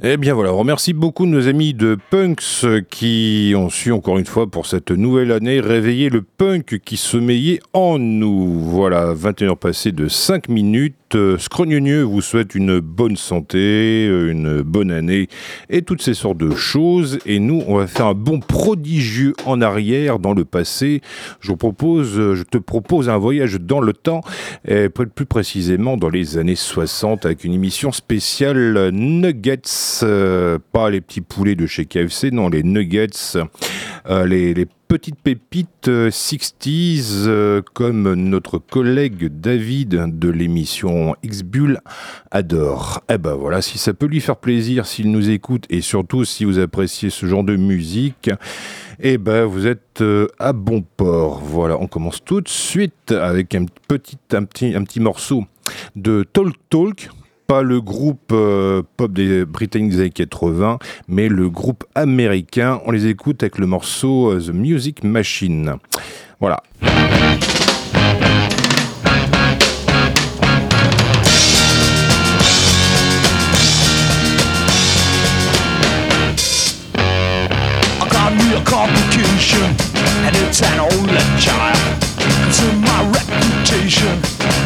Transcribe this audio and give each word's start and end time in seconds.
Eh 0.00 0.16
bien 0.16 0.32
voilà, 0.32 0.54
on 0.54 0.58
remercie 0.58 0.92
beaucoup 0.92 1.26
nos 1.26 1.48
amis 1.48 1.74
de 1.74 1.98
Punks 2.10 2.84
qui 2.88 3.52
ont 3.56 3.68
su 3.68 3.90
encore 3.90 4.18
une 4.18 4.26
fois 4.26 4.48
pour 4.48 4.66
cette 4.66 4.92
nouvelle 4.92 5.32
année 5.32 5.58
réveiller 5.58 6.08
le 6.08 6.22
punk 6.22 6.78
qui 6.84 6.96
sommeillait 6.96 7.58
en 7.72 7.98
nous. 7.98 8.60
Voilà, 8.60 9.12
21 9.12 9.48
heures 9.48 9.58
passées 9.58 9.90
de 9.90 10.06
5 10.06 10.48
minutes. 10.48 10.94
Euh, 11.14 11.38
Scrogneux 11.38 12.02
vous 12.02 12.20
souhaite 12.20 12.54
une 12.54 12.80
bonne 12.80 13.16
santé, 13.16 14.06
euh, 14.08 14.30
une 14.30 14.62
bonne 14.62 14.90
année 14.90 15.28
et 15.70 15.82
toutes 15.82 16.02
ces 16.02 16.14
sortes 16.14 16.38
de 16.38 16.54
choses. 16.54 17.18
Et 17.24 17.38
nous, 17.38 17.62
on 17.66 17.76
va 17.76 17.86
faire 17.86 18.06
un 18.06 18.14
bon 18.14 18.40
prodigieux 18.40 19.34
en 19.46 19.60
arrière 19.60 20.18
dans 20.18 20.34
le 20.34 20.44
passé. 20.44 21.00
Je, 21.40 21.48
vous 21.48 21.56
propose, 21.56 22.18
euh, 22.18 22.34
je 22.34 22.42
te 22.42 22.58
propose 22.58 23.08
un 23.08 23.18
voyage 23.18 23.58
dans 23.60 23.80
le 23.80 23.92
temps, 23.92 24.20
plus 24.64 25.26
précisément 25.26 25.96
dans 25.96 26.08
les 26.08 26.38
années 26.38 26.54
60 26.56 27.24
avec 27.24 27.44
une 27.44 27.52
émission 27.52 27.92
spéciale 27.92 28.90
Nuggets. 28.90 29.60
pas 30.72 30.90
les 30.90 31.00
petits 31.00 31.20
poulets 31.20 31.54
de 31.54 31.66
chez 31.66 31.86
KFC, 31.86 32.30
non, 32.30 32.48
les 32.48 32.62
Nuggets, 32.62 33.08
les, 34.08 34.54
les 34.54 34.66
petites 34.88 35.20
pépites 35.20 35.88
60s 35.88 37.26
euh, 37.26 37.60
comme 37.74 38.14
notre 38.14 38.56
collègue 38.56 39.26
David 39.26 40.18
de 40.18 40.30
l'émission 40.30 41.14
X-Bull 41.22 41.80
adore. 42.30 43.02
Eh 43.10 43.18
ben 43.18 43.34
voilà, 43.34 43.60
si 43.60 43.76
ça 43.76 43.92
peut 43.92 44.06
lui 44.06 44.22
faire 44.22 44.38
plaisir, 44.38 44.86
s'il 44.86 45.10
nous 45.10 45.28
écoute 45.28 45.66
et 45.68 45.82
surtout 45.82 46.24
si 46.24 46.46
vous 46.46 46.58
appréciez 46.58 47.10
ce 47.10 47.26
genre 47.26 47.44
de 47.44 47.56
musique, 47.56 48.30
eh 49.00 49.18
ben 49.18 49.44
vous 49.44 49.66
êtes 49.66 50.00
euh, 50.00 50.26
à 50.38 50.54
bon 50.54 50.82
port. 50.96 51.40
Voilà, 51.44 51.76
on 51.78 51.86
commence 51.86 52.24
tout 52.24 52.40
de 52.40 52.48
suite 52.48 53.12
avec 53.12 53.54
un 53.54 53.66
petit, 53.88 54.18
un 54.32 54.44
petit, 54.44 54.74
un 54.74 54.84
petit 54.84 55.00
morceau 55.00 55.44
de 55.96 56.24
Talk 56.32 56.54
Talk 56.70 57.10
pas 57.48 57.62
le 57.62 57.80
groupe 57.80 58.30
euh, 58.32 58.82
pop 58.98 59.10
des 59.10 59.46
Britanniques 59.46 59.92
des 59.92 60.00
années 60.00 60.10
80, 60.10 60.78
mais 61.08 61.28
le 61.28 61.48
groupe 61.48 61.84
américain. 61.94 62.80
On 62.84 62.90
les 62.90 63.06
écoute 63.06 63.42
avec 63.42 63.56
le 63.56 63.66
morceau 63.66 64.32
euh, 64.32 64.38
The 64.38 64.50
Music 64.50 65.02
Machine. 65.02 65.76
Voilà. 66.40 66.62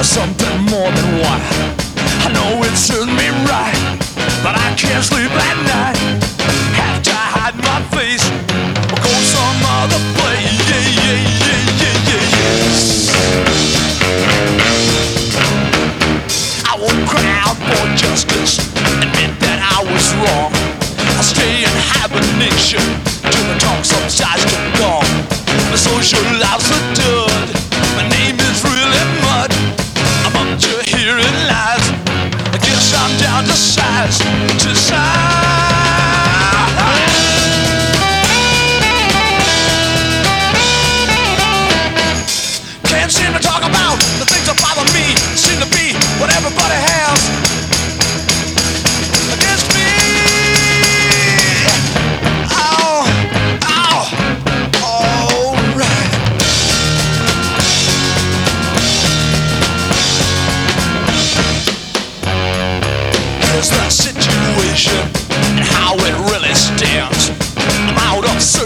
something 0.03 0.59
more 0.69 0.91
than 0.91 1.92
I 2.23 2.31
know 2.31 2.62
it 2.62 2.77
serves 2.77 3.11
me 3.11 3.28
right, 3.51 3.98
but 4.47 4.55
I 4.55 4.75
can't 4.78 5.03
sleep 5.03 5.31
at 5.31 5.56
night. 5.67 5.98
Have 6.79 7.03
to 7.03 7.14
hide 7.14 7.59
my 7.59 7.83
face, 7.91 8.23
or 8.95 8.98
go 9.03 9.11
some 9.27 9.59
other 9.83 9.98
place. 10.14 10.55
Yeah, 10.70 10.87
yeah, 11.03 11.19
yeah, 11.42 11.83
yeah, 11.83 12.39
yeah. 12.39 12.62
I 16.70 16.73
won't 16.79 17.03
cry 17.11 17.27
out 17.42 17.59
for 17.59 17.84
justice, 17.98 18.62
admit 19.03 19.34
that 19.42 19.59
I 19.59 19.83
was 19.83 20.07
wrong. 20.23 20.55
I 21.19 21.23
stay 21.27 21.67
in 21.67 21.75
hibernation 21.91 22.86
till 23.34 23.47
the 23.51 23.59
talk 23.59 23.83
subsides 23.84 24.47
to 24.47 24.59
gone. 24.79 25.11
The 25.75 25.79
social 25.79 26.23
life's 26.39 26.70
a 26.70 26.79
dud. 26.95 27.32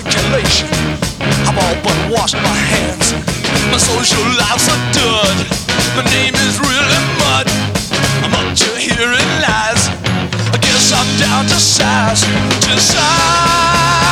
Out 0.07 0.13
circulation. 0.13 0.69
I've 1.47 1.59
all 1.59 1.77
but 1.83 1.99
washed 2.11 2.37
my 2.37 2.57
hands. 2.73 3.13
My 3.71 3.79
social 3.79 4.23
life's 4.39 4.69
a 4.69 4.77
dud. 4.93 5.37
My 5.97 6.05
name 6.11 6.35
is 6.35 6.59
really 6.59 7.01
mud. 7.19 7.47
I'm 8.23 8.35
up 8.35 8.57
to 8.57 8.71
hearing 8.79 9.31
lies. 9.43 9.89
I 10.53 10.59
guess 10.61 10.93
I'm 10.93 11.09
down 11.19 11.47
to 11.47 11.59
size, 11.61 12.23
to 12.67 12.81
size. 12.81 14.06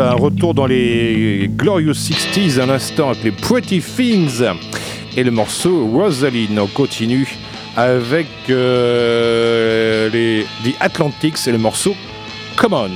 Un 0.00 0.14
retour 0.14 0.54
dans 0.54 0.66
les 0.66 1.48
Glorious 1.56 1.92
60s 1.92 2.60
un 2.60 2.68
instant 2.68 3.10
avec 3.10 3.22
les 3.22 3.30
Pretty 3.30 3.80
Things 3.80 4.42
et 5.16 5.22
le 5.22 5.30
morceau 5.30 5.86
Rosaline. 5.86 6.58
On 6.58 6.66
continue 6.66 7.28
avec 7.76 8.26
euh, 8.50 10.10
les 10.10 10.46
The 10.64 10.74
Atlantics 10.80 11.46
et 11.46 11.52
le 11.52 11.58
morceau 11.58 11.94
Come 12.56 12.72
On. 12.72 12.90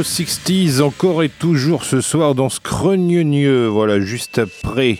Glorious 0.00 0.24
60s 0.24 0.80
encore 0.80 1.22
et 1.22 1.28
toujours 1.28 1.84
ce 1.84 2.00
soir 2.00 2.34
dans 2.34 2.48
ce 2.48 2.58
cregneux. 2.58 3.66
Voilà, 3.66 4.00
juste 4.00 4.38
après 4.38 4.98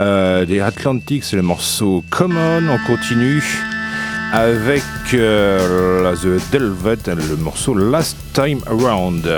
euh, 0.00 0.44
des 0.44 0.60
Atlantics, 0.60 1.32
le 1.32 1.42
morceau 1.42 2.04
Come 2.10 2.36
On, 2.36 2.68
on 2.68 2.78
continue 2.86 3.42
avec 4.32 4.82
euh, 5.14 6.02
la 6.04 6.16
The 6.16 6.40
Delvet, 6.52 6.98
le 7.08 7.36
morceau 7.36 7.74
Last 7.74 8.16
Time 8.32 8.60
Around. 8.66 9.28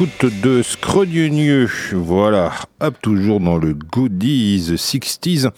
De 0.00 0.62
Scrodieux. 0.62 1.68
Voilà, 1.92 2.52
hop, 2.78 2.94
toujours 3.02 3.40
dans 3.40 3.56
le 3.56 3.74
Goodies 3.74 4.74
60s. 4.76 5.50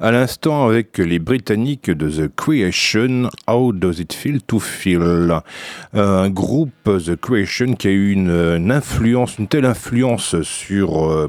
À 0.00 0.10
l'instant, 0.10 0.66
avec 0.66 0.98
les 0.98 1.18
Britanniques 1.18 1.90
de 1.90 2.10
The 2.10 2.30
Creation, 2.34 3.30
How 3.46 3.72
Does 3.72 4.00
It 4.00 4.12
Feel 4.12 4.42
to 4.42 4.58
Feel? 4.58 5.00
Euh, 5.02 5.40
Un 5.94 6.28
groupe, 6.28 6.72
The 6.84 7.16
Creation, 7.16 7.74
qui 7.74 7.88
a 7.88 7.90
eu 7.90 8.10
une, 8.12 8.70
influence, 8.70 9.38
une 9.38 9.48
telle 9.48 9.64
influence 9.64 10.42
sur. 10.42 11.10
Euh, 11.10 11.28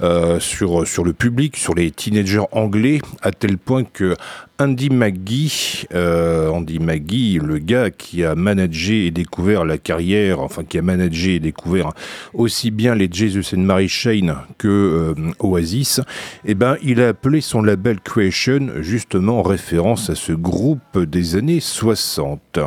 euh, 0.00 0.40
sur, 0.40 0.88
sur 0.88 1.04
le 1.04 1.12
public, 1.12 1.56
sur 1.56 1.72
les 1.72 1.92
teenagers 1.92 2.42
anglais, 2.50 2.98
à 3.22 3.30
tel 3.30 3.56
point 3.58 3.84
que 3.84 4.16
Andy 4.60 4.88
McGee, 4.88 5.84
euh, 5.92 6.48
Andy 6.48 6.78
le 6.78 7.58
gars 7.58 7.90
qui 7.90 8.24
a 8.24 8.36
managé 8.36 9.06
et 9.06 9.10
découvert 9.10 9.64
la 9.64 9.78
carrière, 9.78 10.38
enfin 10.38 10.62
qui 10.62 10.78
a 10.78 10.82
managé 10.82 11.36
et 11.36 11.40
découvert 11.40 11.90
aussi 12.34 12.70
bien 12.70 12.94
les 12.94 13.08
Jesus 13.10 13.56
and 13.56 13.62
Mary 13.62 13.88
Chain 13.88 14.36
que 14.56 14.68
euh, 14.68 15.32
Oasis, 15.40 16.00
eh 16.44 16.54
ben, 16.54 16.76
il 16.84 17.00
a 17.00 17.08
appelé 17.08 17.40
son 17.40 17.62
label 17.62 17.98
Creation 18.00 18.68
justement 18.80 19.40
en 19.40 19.42
référence 19.42 20.08
à 20.08 20.14
ce 20.14 20.32
groupe 20.32 20.98
des 20.98 21.34
années 21.34 21.60
60. 21.60 22.60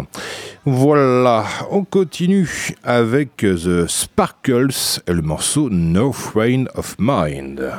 Voilà, 0.66 1.46
on 1.72 1.86
continue 1.86 2.76
avec 2.84 3.38
The 3.38 3.88
Sparkles 3.88 5.00
le 5.08 5.22
morceau 5.22 5.70
No 5.70 6.12
Friend 6.12 6.68
of 6.76 6.98
Mind. 7.00 7.72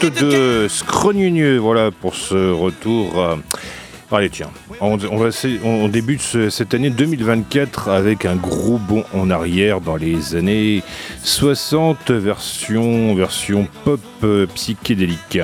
De 0.00 0.08
deux 0.08 1.58
voilà 1.58 1.90
pour 1.90 2.14
ce 2.14 2.52
retour. 2.52 3.20
Euh, 3.20 3.36
allez 4.10 4.30
tiens, 4.30 4.50
on, 4.80 5.88
débute 5.88 6.22
cette 6.48 6.72
année 6.72 6.88
2024 6.88 7.88
avec 7.88 8.24
un 8.24 8.36
gros 8.36 8.78
bond 8.78 9.04
en 9.12 9.28
arrière 9.28 9.82
dans 9.82 9.96
les 9.96 10.34
années 10.36 10.82
60, 11.22 12.10
version, 12.12 13.14
version 13.14 13.68
pop 13.84 14.00
euh, 14.24 14.46
psychédélique. 14.54 15.38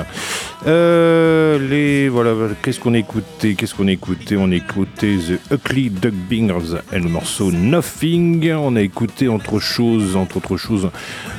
Les, 0.66 2.08
voilà, 2.08 2.32
qu'est-ce 2.62 2.80
qu'on 2.80 2.94
écoutait 2.94 3.54
Qu'est-ce 3.54 3.74
qu'on 3.74 3.86
écoutait 3.86 4.36
On 4.36 4.50
écoutait 4.50 5.16
The 5.16 5.52
Ugly 5.52 5.90
Duck 5.90 6.14
Bingers 6.28 6.80
et 6.92 6.98
le 6.98 7.08
morceau 7.08 7.52
Nothing. 7.52 8.52
On 8.52 8.74
a 8.76 8.80
écouté 8.80 9.28
entre 9.28 9.60
choses, 9.60 10.16
entre 10.16 10.38
autres 10.38 10.56
choses, 10.56 10.90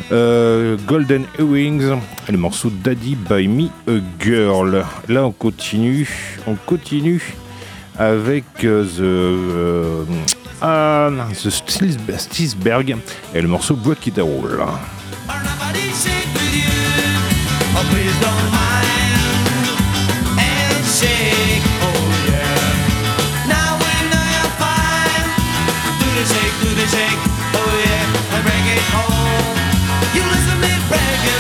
Golden 0.10 1.26
Wings 1.40 1.92
et 2.28 2.32
le 2.32 2.38
morceau 2.38 2.70
Daddy 2.70 3.16
by 3.16 3.48
Me 3.48 3.68
a 3.88 4.00
Girl. 4.20 4.86
Là, 5.10 5.26
on 5.26 5.32
continue, 5.32 6.08
on 6.48 6.56
continue 6.56 7.36
avec 7.98 8.46
euh, 8.64 10.06
The, 10.62 11.44
the 11.44 12.18
Stilsberg 12.18 12.96
et 13.34 13.42
le 13.42 13.48
morceau 13.48 13.76
Break 13.76 14.08
It 14.08 14.20
All. 14.20 14.68
me 30.62 30.70
begging. 30.89 31.37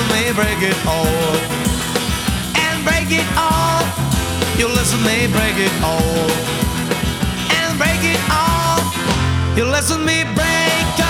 listen, 0.00 0.16
they 0.16 0.32
break 0.32 0.62
it 0.62 0.86
all. 0.86 1.36
And 2.56 2.84
break 2.84 3.10
it 3.10 3.26
all. 3.36 3.82
You 4.58 4.68
listen, 4.68 5.02
they 5.04 5.26
break 5.26 5.56
it 5.56 5.72
all. 5.82 6.30
And 7.58 7.78
break 7.78 8.02
it 8.02 8.20
all. 8.30 8.80
You 9.56 9.64
listen, 9.64 10.04
me 10.04 10.24
break 10.34 10.98
it 10.98 11.09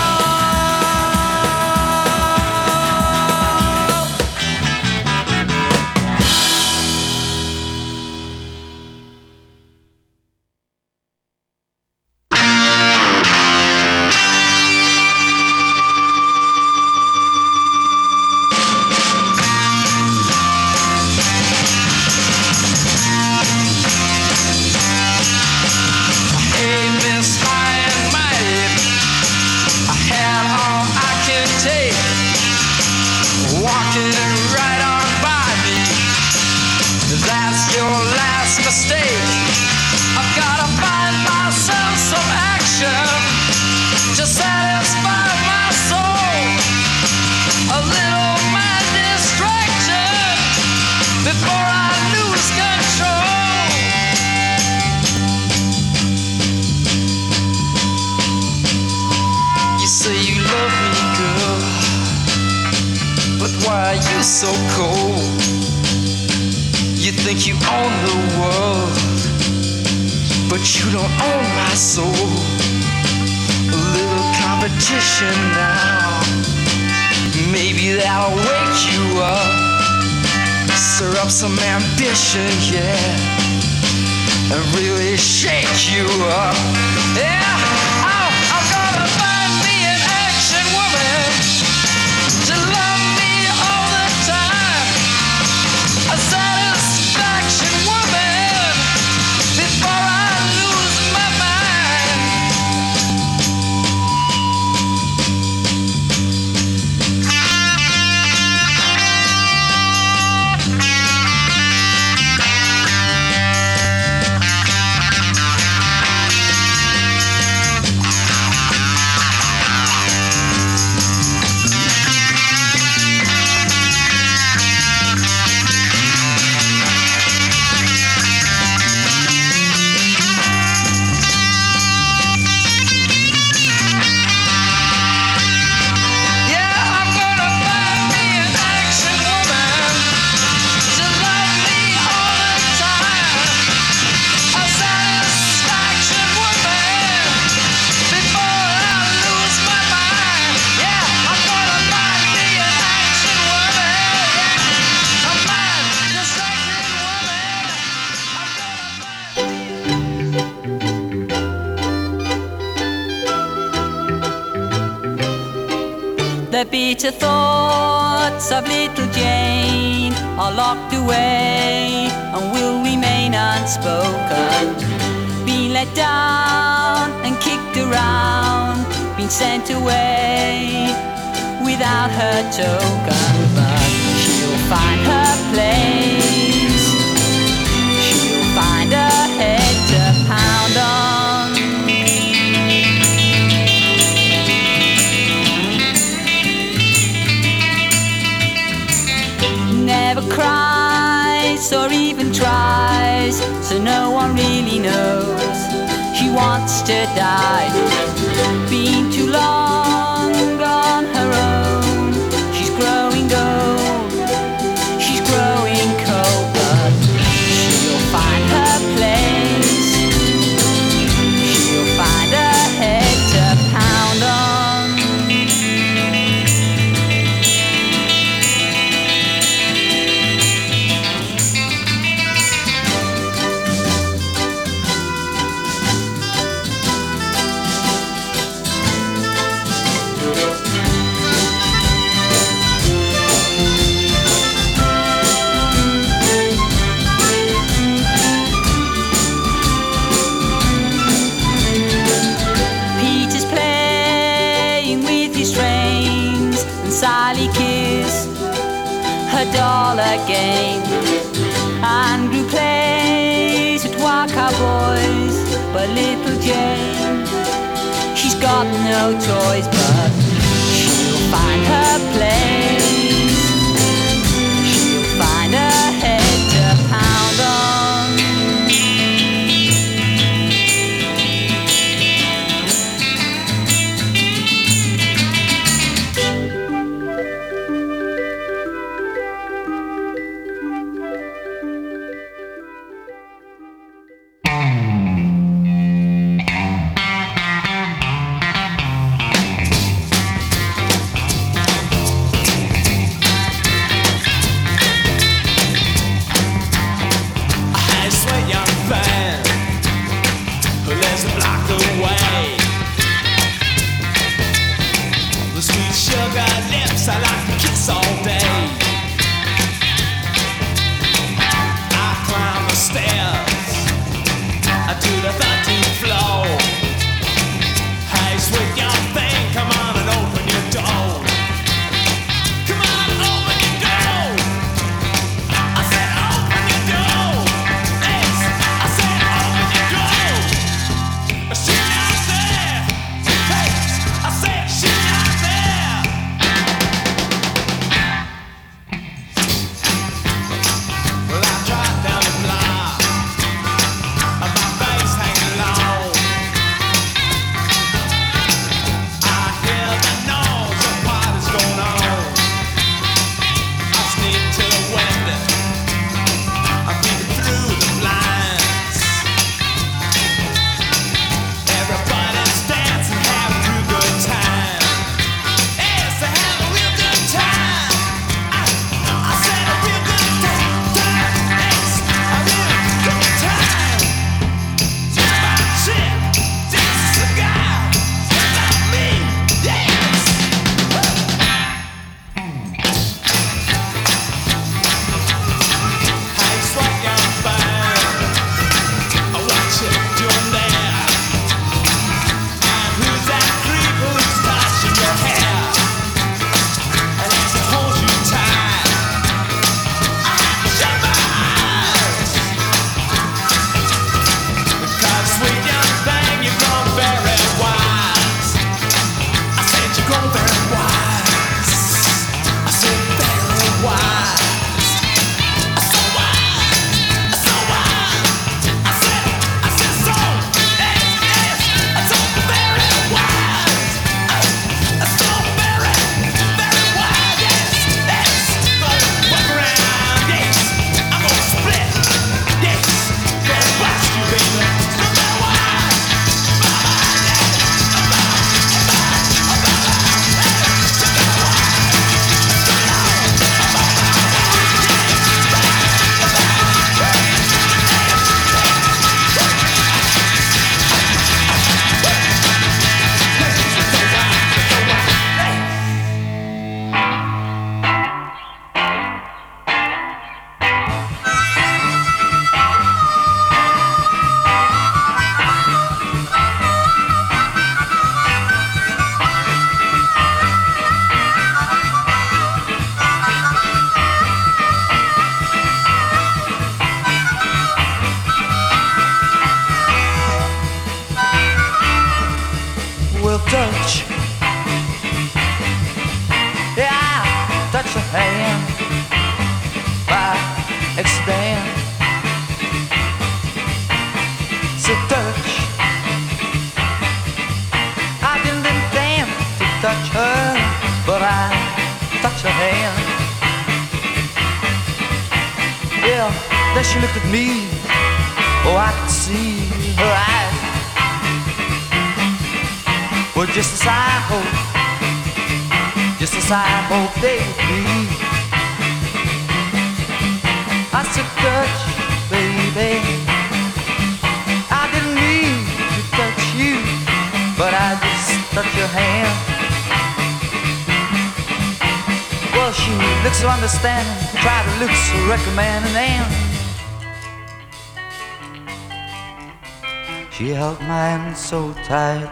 so 551.51 551.75
tight, 551.83 552.31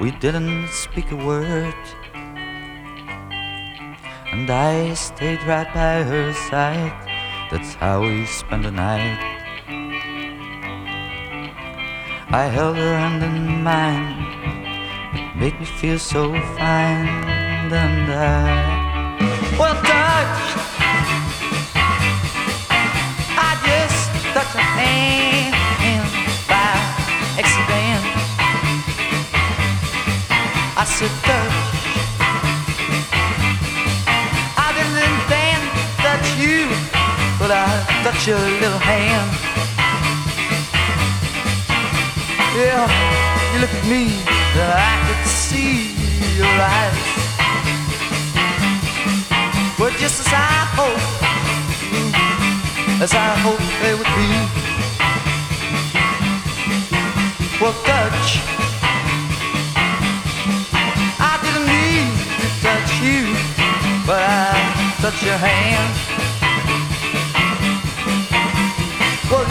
we 0.00 0.10
didn't 0.10 0.66
speak 0.68 1.12
a 1.12 1.16
word. 1.16 1.76
And 4.32 4.48
I 4.48 4.94
stayed 4.94 5.42
right 5.44 5.68
by 5.74 6.02
her 6.02 6.32
side, 6.48 6.96
that's 7.50 7.74
how 7.74 8.00
we 8.00 8.24
spent 8.24 8.62
the 8.62 8.70
night. 8.70 9.20
I 12.30 12.48
held 12.48 12.76
her 12.78 12.96
hand 12.96 13.22
in 13.22 13.62
mine, 13.62 14.24
it 15.12 15.36
made 15.36 15.60
me 15.60 15.66
feel 15.66 15.98
so 15.98 16.32
fine, 16.56 17.06
and 17.68 18.10
I 18.10 18.81
your 38.26 38.38
little 38.38 38.78
hand. 38.78 39.30
Yeah, 42.54 42.86
you 43.52 43.60
look 43.60 43.74
at 43.74 43.84
me, 43.90 44.14
and 44.54 44.70
I 44.70 44.94
could 45.06 45.26
see 45.26 45.90
your 46.38 46.46
eyes. 46.46 47.02
But 49.76 49.94
just 49.98 50.20
as 50.20 50.30
I 50.30 50.54
hope, 50.78 51.02
as 53.02 53.12
I 53.12 53.34
hope 53.42 53.58
they 53.82 53.94
would 53.98 54.12
be. 54.14 54.30
Well, 57.60 57.74
touch. 57.82 58.38
I 61.18 61.34
didn't 61.42 61.66
mean 61.66 62.06
to 62.38 62.48
touch 62.62 62.90
you, 63.02 63.34
but 64.06 64.22
I 64.22 64.94
touched 65.00 65.24
your 65.24 65.38
hand. 65.38 66.31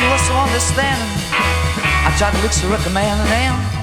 You 0.01 0.09
were 0.09 0.17
so 0.17 0.33
understanding. 0.33 1.13
I 2.07 2.09
tried 2.17 2.33
to 2.33 2.41
look 2.41 2.51
so 2.51 2.67
recommending 2.69 3.11
and 3.13 3.81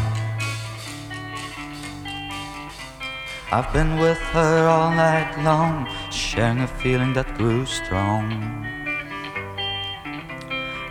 I've 3.51 3.73
been 3.73 3.99
with 3.99 4.19
her 4.35 4.69
all 4.69 4.91
night 4.91 5.31
long, 5.43 5.89
sharing 6.11 6.61
a 6.61 6.66
feeling 6.66 7.12
that 7.14 7.29
grew 7.39 7.64
strong. 7.64 8.25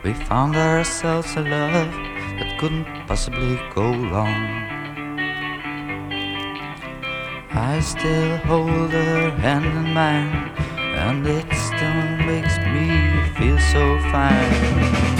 We 0.04 0.14
found 0.14 0.56
ourselves 0.56 1.36
a 1.36 1.42
love 1.42 1.92
that 2.40 2.58
couldn't 2.60 2.88
possibly 3.06 3.60
go 3.76 3.92
wrong. 4.10 4.42
I 7.52 7.80
still 7.82 8.38
hold 8.50 8.92
her 8.92 9.30
hand 9.32 9.66
in 9.66 9.94
mine, 9.94 10.50
and 11.06 11.28
it 11.28 11.48
still 11.54 12.04
makes 12.26 12.58
me 12.74 12.86
feel 13.38 13.60
so 13.60 13.84
fine. 14.12 15.17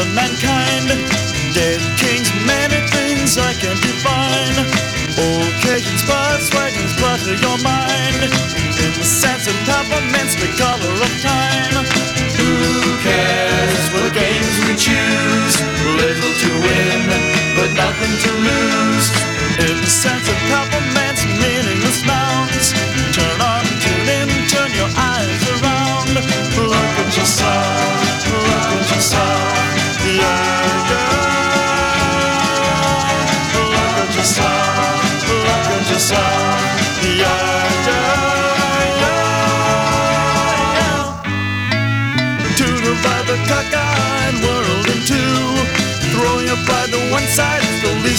Crippling 0.00 0.14
mankind. 0.14 0.88
Dead 1.52 1.80
kings, 1.98 2.30
many 2.46 2.80
things 2.88 3.38
I 3.38 3.52
can 3.54 3.76
define. 3.76 4.56
Occasions, 5.18 6.02
birds, 6.06 6.50
wagons, 6.54 6.92
clutter 6.96 7.34
your 7.34 7.58
mind. 7.62 8.22
In 8.80 8.92
the 8.96 9.04
sense 9.04 9.46
of 9.46 9.54
peppermints, 9.66 10.34
the 10.36 10.48
color 10.56 10.94
of 10.94 11.12
time. 11.20 11.84
Who 12.38 12.96
cares 13.02 13.84
what 13.92 14.12
games 14.14 14.56
we 14.64 14.74
choose? 14.76 15.54
Little 16.00 16.34
to 16.42 16.50
win, 16.64 17.00
but 17.56 17.70
nothing 17.74 18.14
to 18.24 18.32
lose. 18.32 19.08
In 19.58 19.76
the 19.80 19.90
sense 19.90 20.28
of 20.28 20.36
peppermints, 20.48 20.89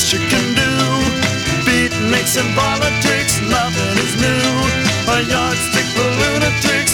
least 0.02 0.14
you 0.14 0.20
can 0.30 0.56
do. 0.56 0.72
Beatniks 1.66 2.38
and 2.40 2.50
politics, 2.56 3.40
nothing 3.42 3.94
is 4.02 4.14
new. 4.18 4.50
A 5.14 5.22
yardstick 5.30 5.86
for 5.94 6.10
lunatics, 6.22 6.91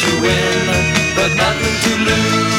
To 0.00 0.20
win, 0.22 1.14
but 1.14 1.34
nothing 1.36 1.76
to 1.82 2.04
lose. 2.04 2.49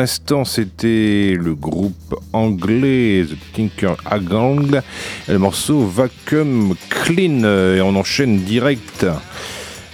L'instant, 0.00 0.46
c'était 0.46 1.36
le 1.38 1.54
groupe 1.54 2.14
anglais 2.32 3.26
The 3.28 3.36
Tinker 3.54 3.96
Gang. 4.22 4.80
Le 5.28 5.38
morceau 5.38 5.86
Vacuum 5.86 6.74
Clean. 6.88 7.44
Et 7.44 7.82
on 7.82 7.94
enchaîne 7.96 8.38
direct 8.38 9.04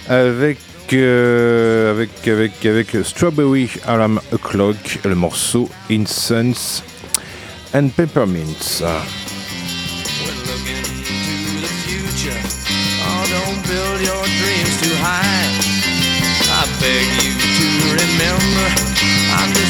avec, 0.07 0.59
euh, 0.93 1.91
avec, 1.91 2.25
avec, 2.25 2.65
avec 2.65 2.97
Strawberry 3.03 3.69
Alarm 3.85 4.21
O'Clock. 4.31 4.99
Le 5.03 5.15
morceau 5.15 5.69
Incense 5.91 6.83
and 7.73 7.89
Peppermints. 7.89 8.83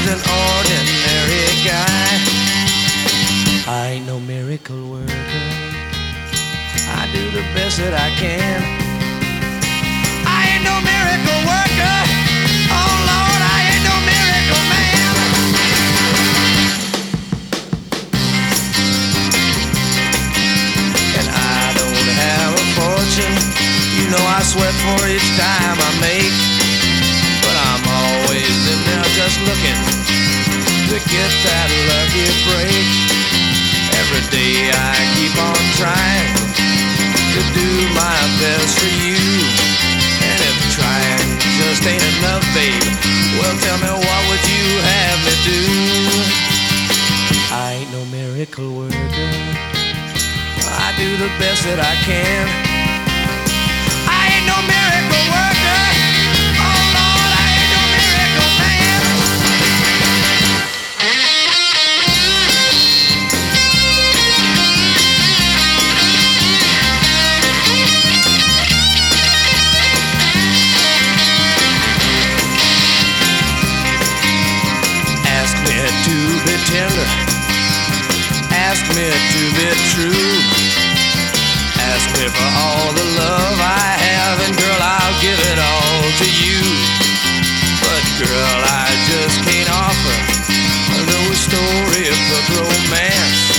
An 0.07 0.23
ordinary 0.23 1.47
guy. 1.67 2.07
I 3.67 3.99
ain't 3.99 4.05
no 4.07 4.21
miracle 4.21 4.79
worker. 4.87 5.47
I 6.95 7.09
do 7.11 7.23
the 7.35 7.43
best 7.51 7.75
that 7.83 7.91
I 7.91 8.07
can. 8.15 8.63
I 10.23 10.39
ain't 10.55 10.63
no 10.63 10.79
miracle 10.79 11.41
worker. 11.43 11.99
Oh 12.71 12.93
Lord, 13.11 13.41
I 13.51 13.57
ain't 13.67 13.83
no 13.83 13.95
miracle 14.07 14.63
man. 14.71 15.11
and 21.19 21.27
I 21.27 21.75
don't 21.75 22.09
have 22.23 22.51
a 22.55 22.65
fortune. 22.79 23.35
You 23.99 24.07
know 24.07 24.23
I 24.23 24.39
sweat 24.47 24.75
for 24.87 25.03
each 25.11 25.27
dime 25.35 25.79
I 25.83 25.91
make, 25.99 26.37
but 27.43 27.55
I'm 27.59 27.83
always 27.83 28.55
in 28.71 28.79
there 28.87 29.07
just 29.19 29.35
looking 29.43 29.86
to 30.97 31.09
get 31.13 31.31
that 31.45 31.69
lucky 31.93 32.25
break. 32.41 32.87
Every 34.01 34.23
day 34.33 34.65
I 34.73 34.97
keep 35.13 35.35
on 35.37 35.61
trying 35.77 36.33
to 37.37 37.41
do 37.53 37.69
my 37.93 38.17
best 38.41 38.81
for 38.81 38.89
you, 39.05 39.21
and 40.25 40.37
if 40.41 40.57
trying 40.73 41.29
just 41.61 41.85
ain't 41.85 42.01
enough, 42.17 42.41
babe, 42.57 42.81
well 43.37 43.53
tell 43.61 43.77
me 43.77 43.93
what 43.93 44.21
would 44.25 44.43
you 44.49 44.65
have 44.81 45.19
me 45.21 45.35
do? 45.45 45.61
I 47.53 47.77
ain't 47.77 47.91
no 47.93 48.01
miracle 48.09 48.81
worker. 48.81 49.33
I 50.81 50.87
do 50.97 51.09
the 51.21 51.29
best 51.37 51.61
that 51.69 51.77
I 51.77 51.93
can. 52.09 52.45
I 54.09 54.21
ain't 54.33 54.47
no 54.49 54.57
miracle 54.65 55.06
Me 78.97 79.13
to 79.13 79.43
be 79.53 79.69
true. 79.93 80.33
Ask 81.85 82.09
me 82.17 82.25
for 82.33 82.49
all 82.65 82.89
the 82.97 83.05
love 83.13 83.57
I 83.61 83.93
have, 83.93 84.41
and 84.41 84.57
girl, 84.57 84.81
I'll 84.81 85.17
give 85.21 85.37
it 85.37 85.59
all 85.61 86.01
to 86.17 86.25
you. 86.25 86.57
But 87.77 88.01
girl, 88.17 88.59
I 88.65 88.89
just 89.05 89.37
can't 89.45 89.69
offer 89.69 90.17
no 91.13 91.21
storybook 91.37 92.45
romance. 92.57 93.53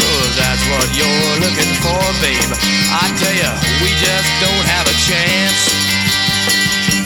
Oh, 0.00 0.24
that's 0.32 0.64
what 0.72 0.88
you're 0.96 1.36
looking 1.44 1.74
for, 1.84 2.00
babe. 2.24 2.52
I 2.88 3.12
tell 3.20 3.36
ya, 3.36 3.52
we 3.84 3.92
just 4.00 4.30
don't 4.40 4.66
have 4.72 4.88
a 4.88 4.96
chance. 5.04 5.60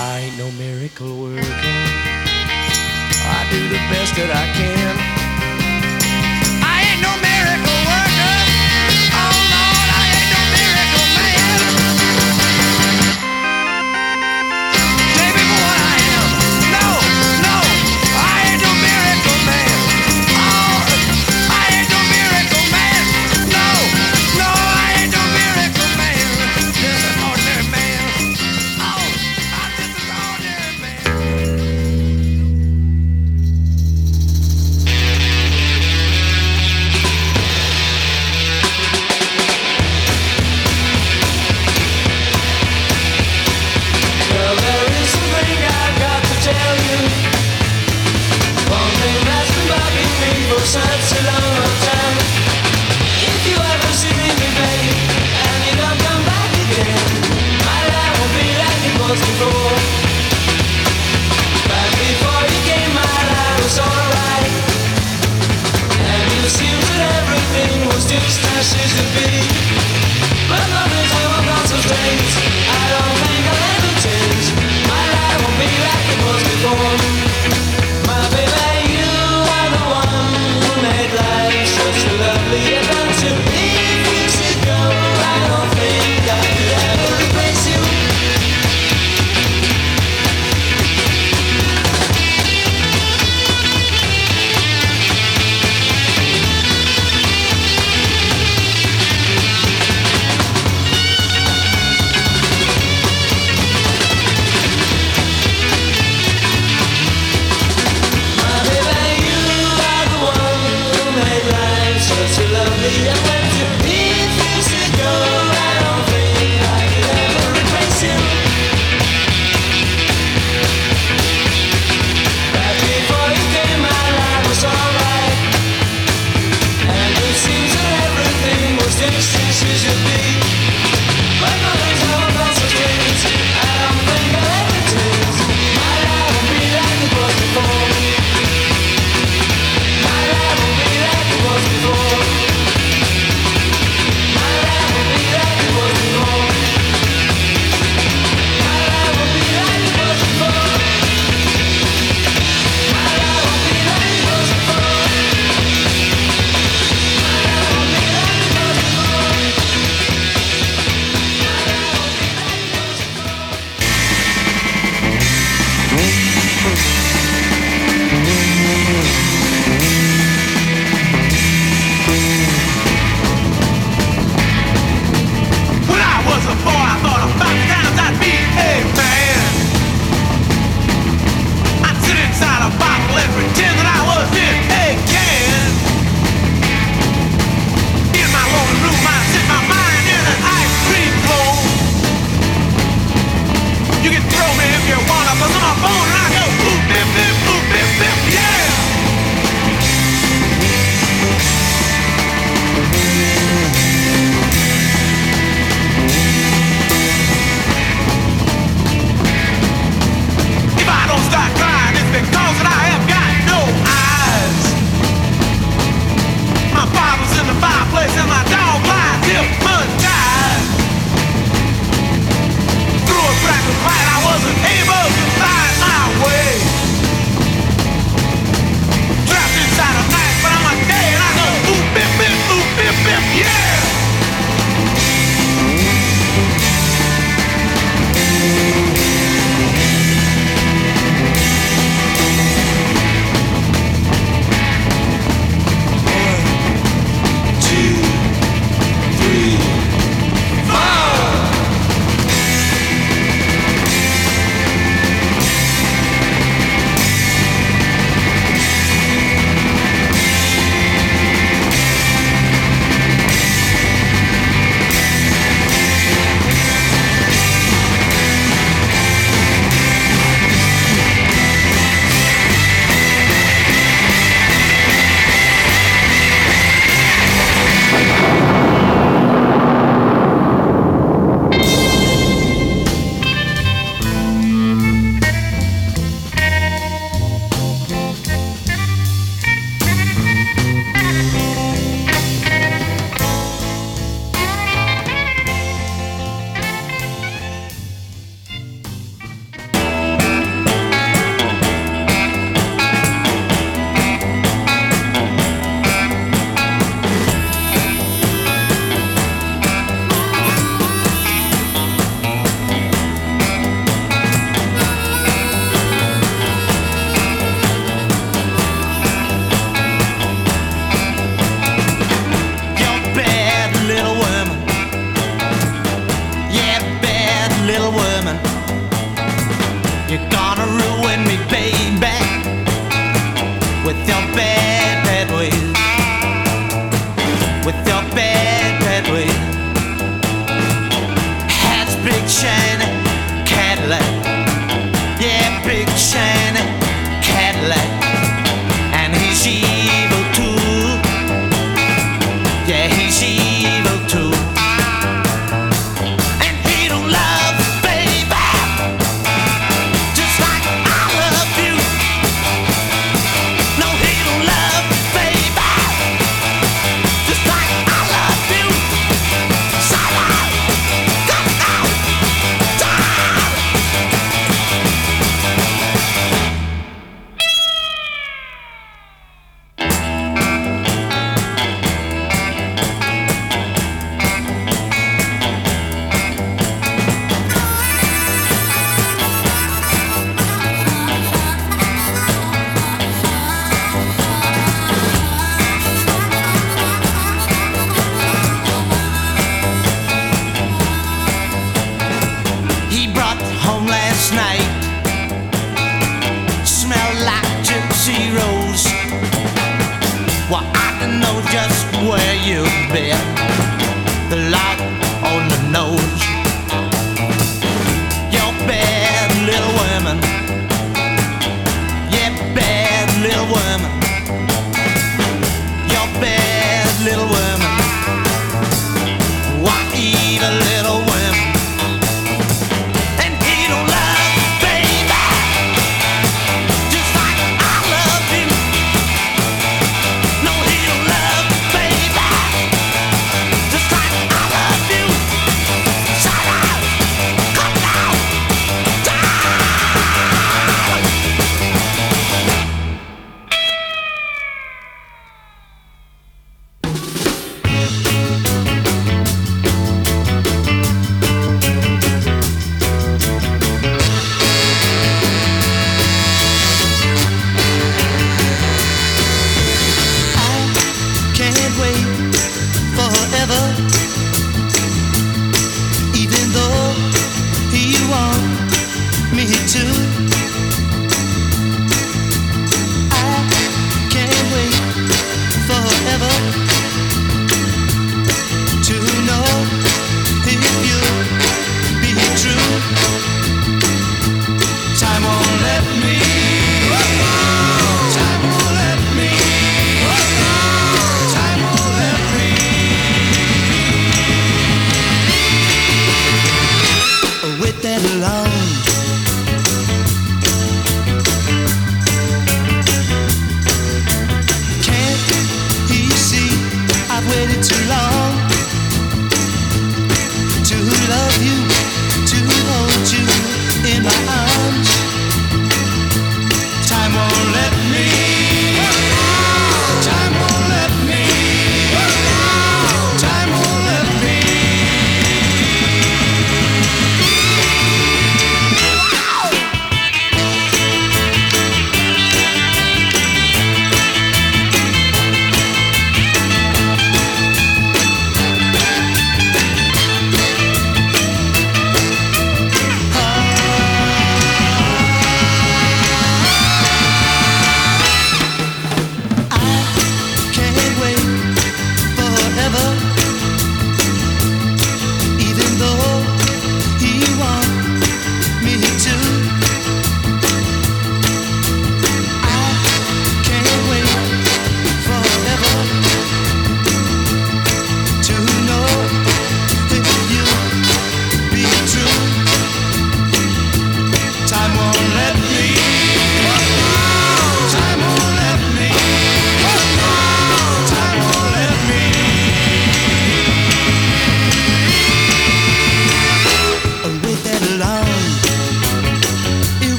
I 0.00 0.24
ain't 0.24 0.38
no 0.40 0.48
miracle 0.56 1.20
worker. 1.20 1.84
I 3.28 3.44
do 3.52 3.60
the 3.68 3.82
best 3.92 4.16
that 4.16 4.32
I 4.32 4.48
can. 4.56 5.11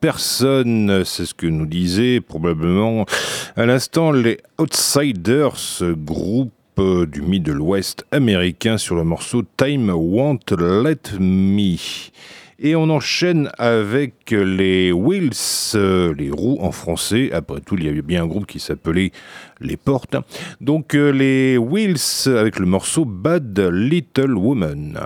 personne. 0.00 1.04
C'est 1.04 1.26
ce 1.26 1.34
que 1.34 1.46
nous 1.46 1.66
disait 1.66 2.20
probablement 2.20 3.04
à 3.56 3.66
l'instant 3.66 4.12
les 4.12 4.38
Outsiders, 4.58 5.82
groupe 5.82 6.52
euh, 6.78 7.06
du 7.06 7.20
Middle 7.22 7.60
West 7.60 8.06
américain 8.10 8.78
sur 8.78 8.96
le 8.96 9.04
morceau 9.04 9.42
Time 9.56 9.90
Won't 9.90 10.56
Let 10.58 11.18
Me. 11.18 11.76
Et 12.62 12.76
on 12.76 12.90
enchaîne 12.90 13.50
avec 13.58 14.30
les 14.30 14.92
Wheels, 14.92 15.30
euh, 15.74 16.14
les 16.14 16.30
roues 16.30 16.58
en 16.60 16.72
français. 16.72 17.30
Après 17.32 17.60
tout, 17.60 17.76
il 17.76 17.84
y 17.84 17.88
avait 17.88 18.02
bien 18.02 18.24
un 18.24 18.26
groupe 18.26 18.46
qui 18.46 18.60
s'appelait 18.60 19.12
Les 19.60 19.76
Portes. 19.76 20.16
Donc 20.60 20.94
euh, 20.94 21.10
les 21.10 21.58
Wheels 21.58 22.28
avec 22.28 22.58
le 22.58 22.66
morceau 22.66 23.04
Bad 23.04 23.58
Little 23.58 24.34
Woman. 24.34 24.98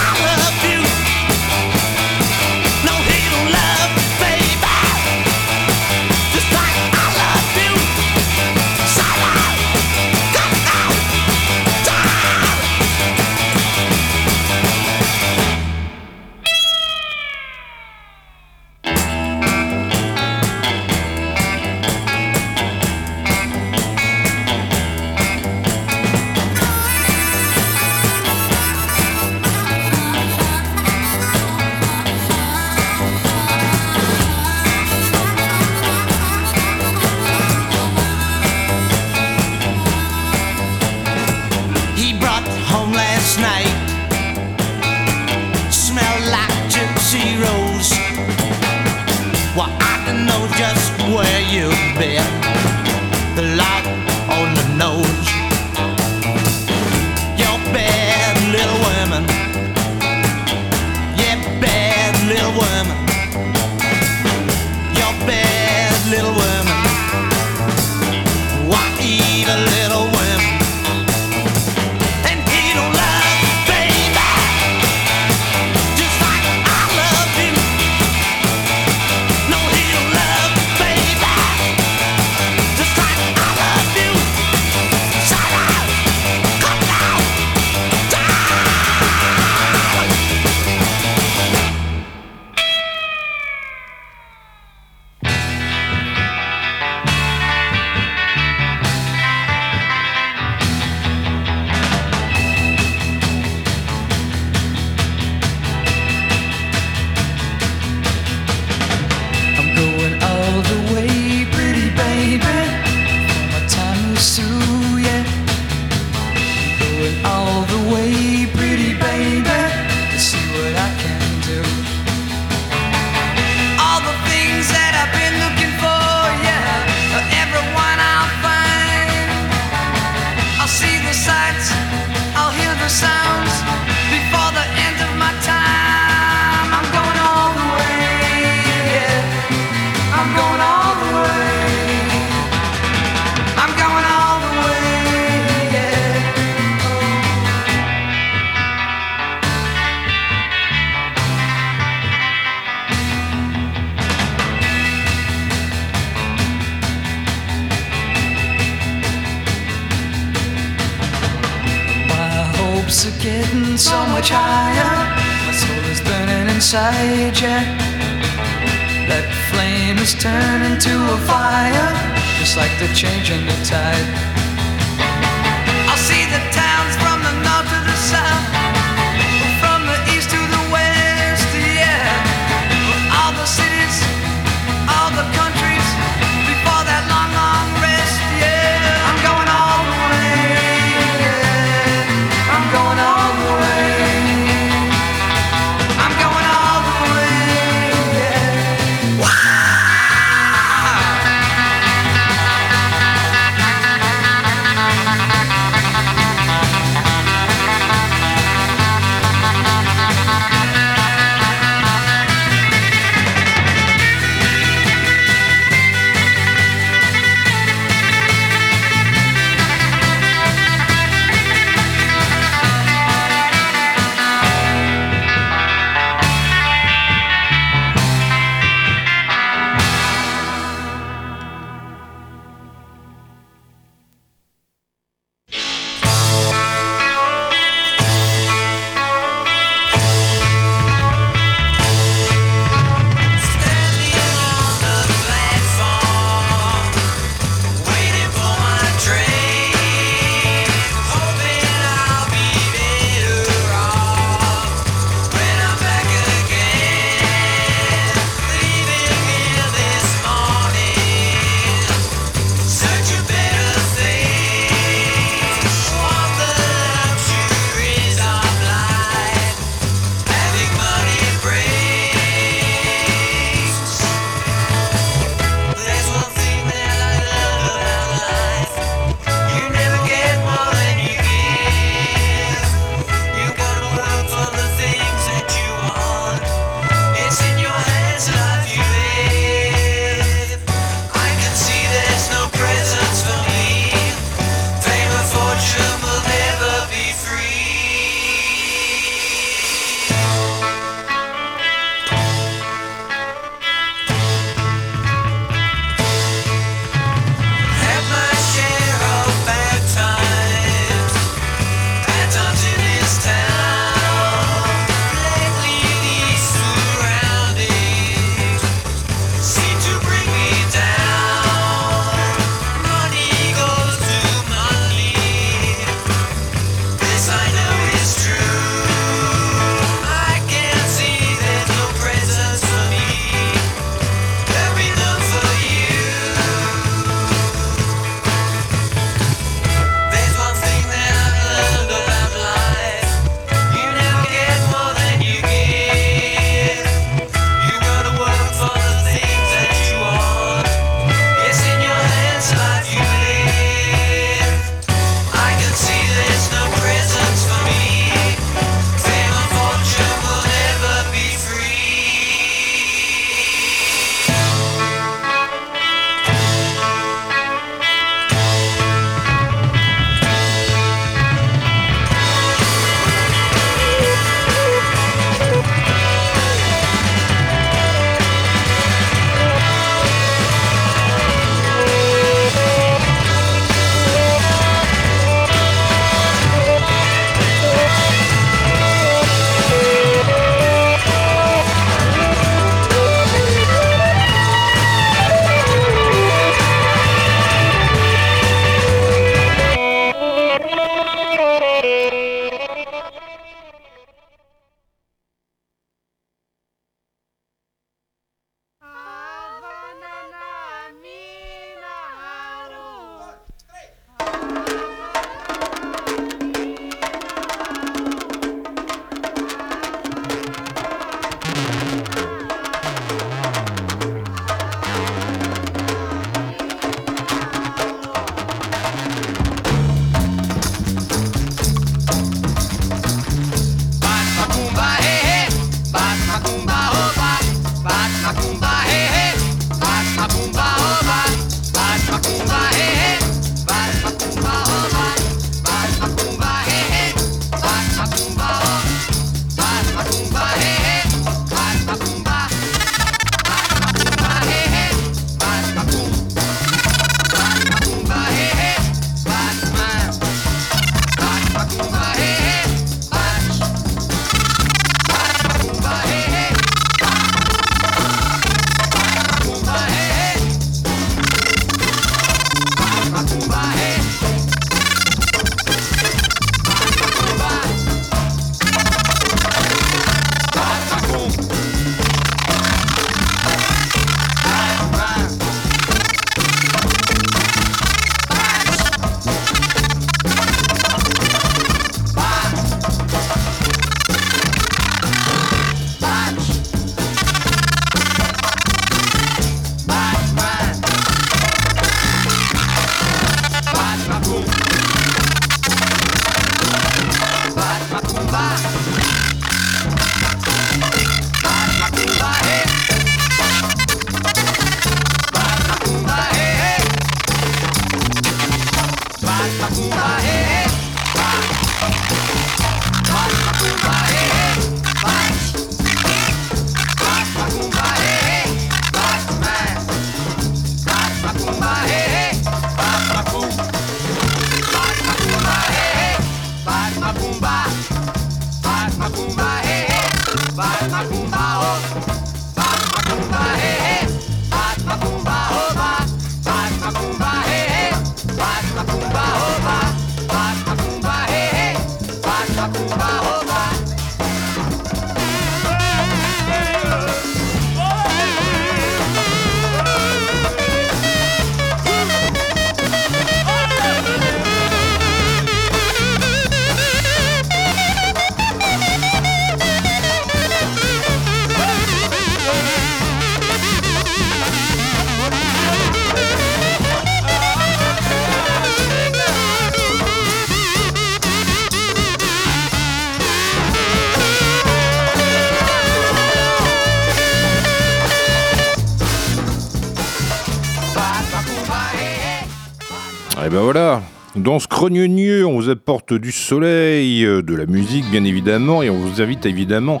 On 594.80 595.56
vous 595.56 595.70
apporte 595.70 596.14
du 596.14 596.30
soleil, 596.30 597.24
euh, 597.24 597.42
de 597.42 597.54
la 597.56 597.66
musique 597.66 598.08
bien 598.10 598.22
évidemment, 598.22 598.82
et 598.82 598.90
on 598.90 598.96
vous 598.96 599.20
invite 599.20 599.44
évidemment 599.44 600.00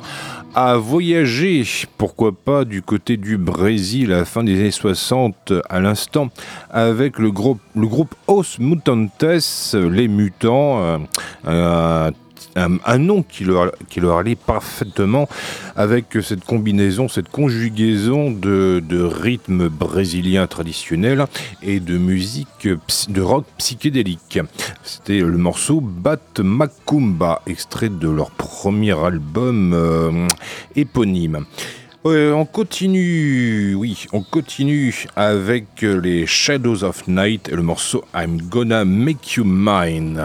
à 0.54 0.76
voyager, 0.76 1.64
pourquoi 1.96 2.32
pas 2.32 2.64
du 2.64 2.82
côté 2.82 3.16
du 3.16 3.38
Brésil 3.38 4.12
à 4.12 4.18
la 4.18 4.24
fin 4.24 4.44
des 4.44 4.58
années 4.58 4.70
60 4.70 5.52
à 5.68 5.80
l'instant, 5.80 6.28
avec 6.70 7.18
le 7.18 7.32
groupe, 7.32 8.14
Os 8.28 8.58
Mutantes, 8.60 9.24
les 9.74 10.06
mutants, 10.06 11.00
euh, 11.46 12.10
un 12.56 12.98
nom 12.98 13.22
qui 13.22 13.44
leur, 13.44 13.72
qui 13.88 14.00
leur 14.00 14.18
allait 14.18 14.36
parfaitement 14.36 15.28
avec 15.78 16.18
cette 16.22 16.44
combinaison, 16.44 17.08
cette 17.08 17.28
conjugaison 17.28 18.32
de, 18.32 18.82
de 18.84 19.00
rythmes 19.00 19.68
brésiliens 19.68 20.48
traditionnels 20.48 21.24
et 21.62 21.78
de 21.78 21.96
musique 21.96 22.68
de 23.08 23.20
rock 23.22 23.46
psychédélique. 23.58 24.40
C'était 24.82 25.20
le 25.20 25.38
morceau 25.38 25.80
Bat 25.80 26.40
Macumba, 26.40 27.42
extrait 27.46 27.90
de 27.90 28.08
leur 28.08 28.32
premier 28.32 28.98
album 28.98 29.72
euh, 29.72 30.26
éponyme. 30.74 31.46
Ouais, 32.04 32.32
on 32.32 32.44
continue, 32.44 33.74
oui, 33.74 34.06
on 34.12 34.22
continue 34.22 35.06
avec 35.14 35.82
les 35.82 36.26
Shadows 36.26 36.82
of 36.82 37.06
Night 37.06 37.48
et 37.48 37.54
le 37.54 37.62
morceau 37.62 38.04
I'm 38.16 38.40
Gonna 38.42 38.84
Make 38.84 39.34
You 39.34 39.44
Mine. 39.44 40.24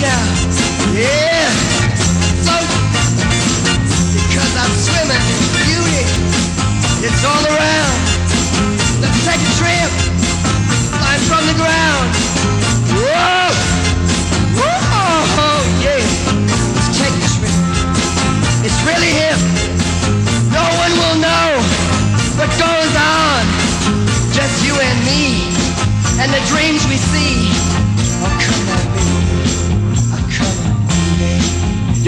now. 0.00 0.53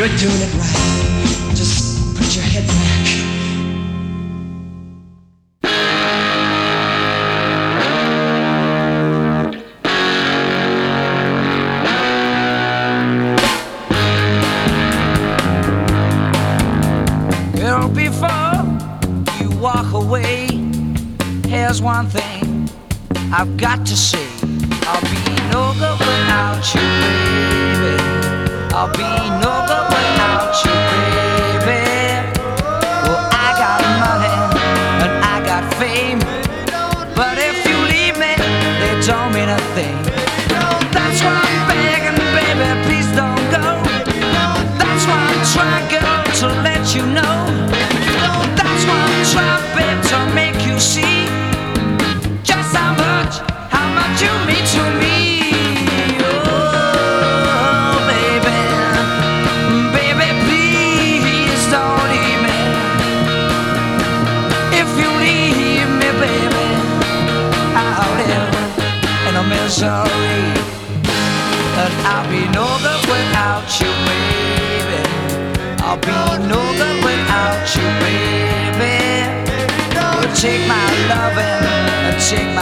You're 0.06 0.18
doing 0.18 0.40
it 0.40 0.54
right. 0.54 1.56
Just 1.56 2.14
put 2.14 2.36
your 2.36 2.44
head 2.44 2.64
back. 2.68 3.06
Girl, 17.56 17.88
before 17.88 18.62
you 19.40 19.50
walk 19.58 19.92
away, 19.92 20.46
here's 21.48 21.82
one 21.82 22.06
thing 22.06 22.70
I've 23.32 23.56
got 23.56 23.84
to 23.86 23.96
say. 23.96 24.25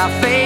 la. 0.09 0.44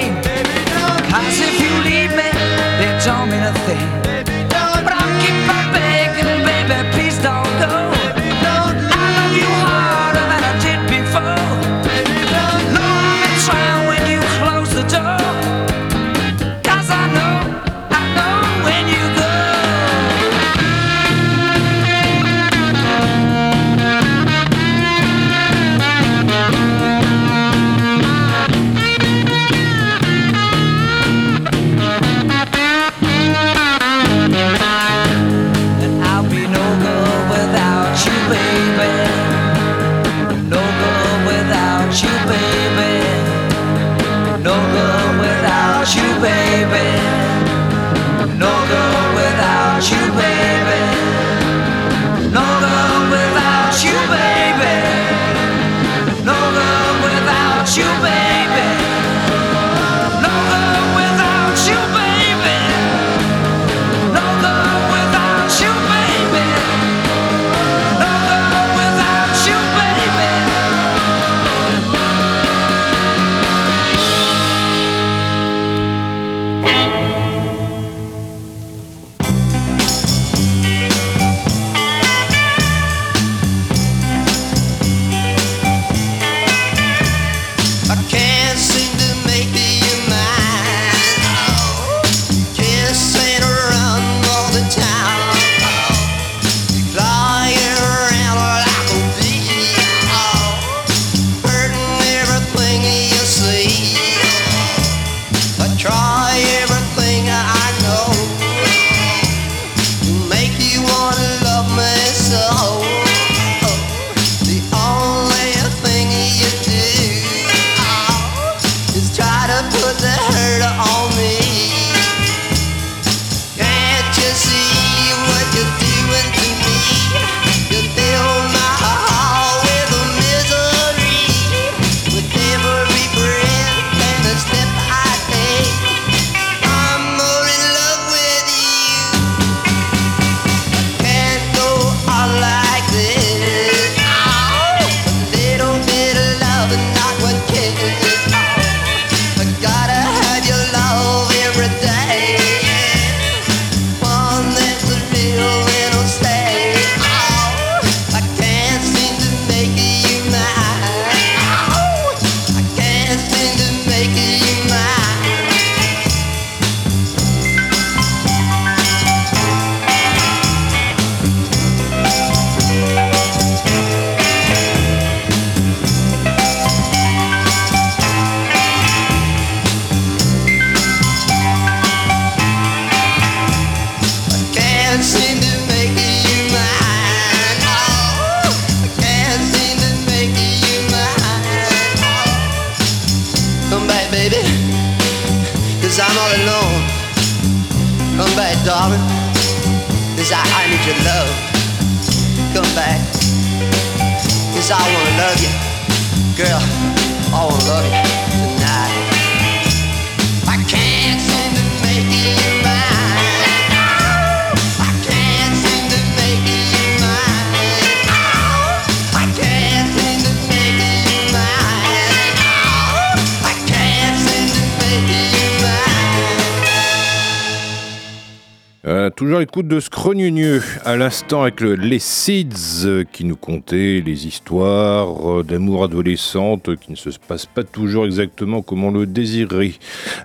Euh, 229.48 229.50
toujours 229.50 229.62
écoute 229.62 229.68
de 229.68 229.80
Scrogneux 229.80 230.62
à 230.84 230.96
l'instant 230.96 231.42
avec 231.42 231.60
le- 231.60 231.74
les 231.74 231.98
Seeds 231.98 232.84
euh, 232.84 233.04
qui 233.10 233.24
nous 233.24 233.36
contaient 233.36 234.02
les 234.04 234.26
histoires 234.26 235.38
euh, 235.40 235.42
d'amour 235.42 235.84
adolescente 235.84 236.76
qui 236.76 236.90
ne 236.92 236.96
se 236.96 237.10
passent 237.26 237.46
pas 237.46 237.64
toujours 237.64 238.04
exactement 238.04 238.62
comme 238.62 238.84
on 238.84 238.90
le 238.90 239.06
désirait. 239.06 239.72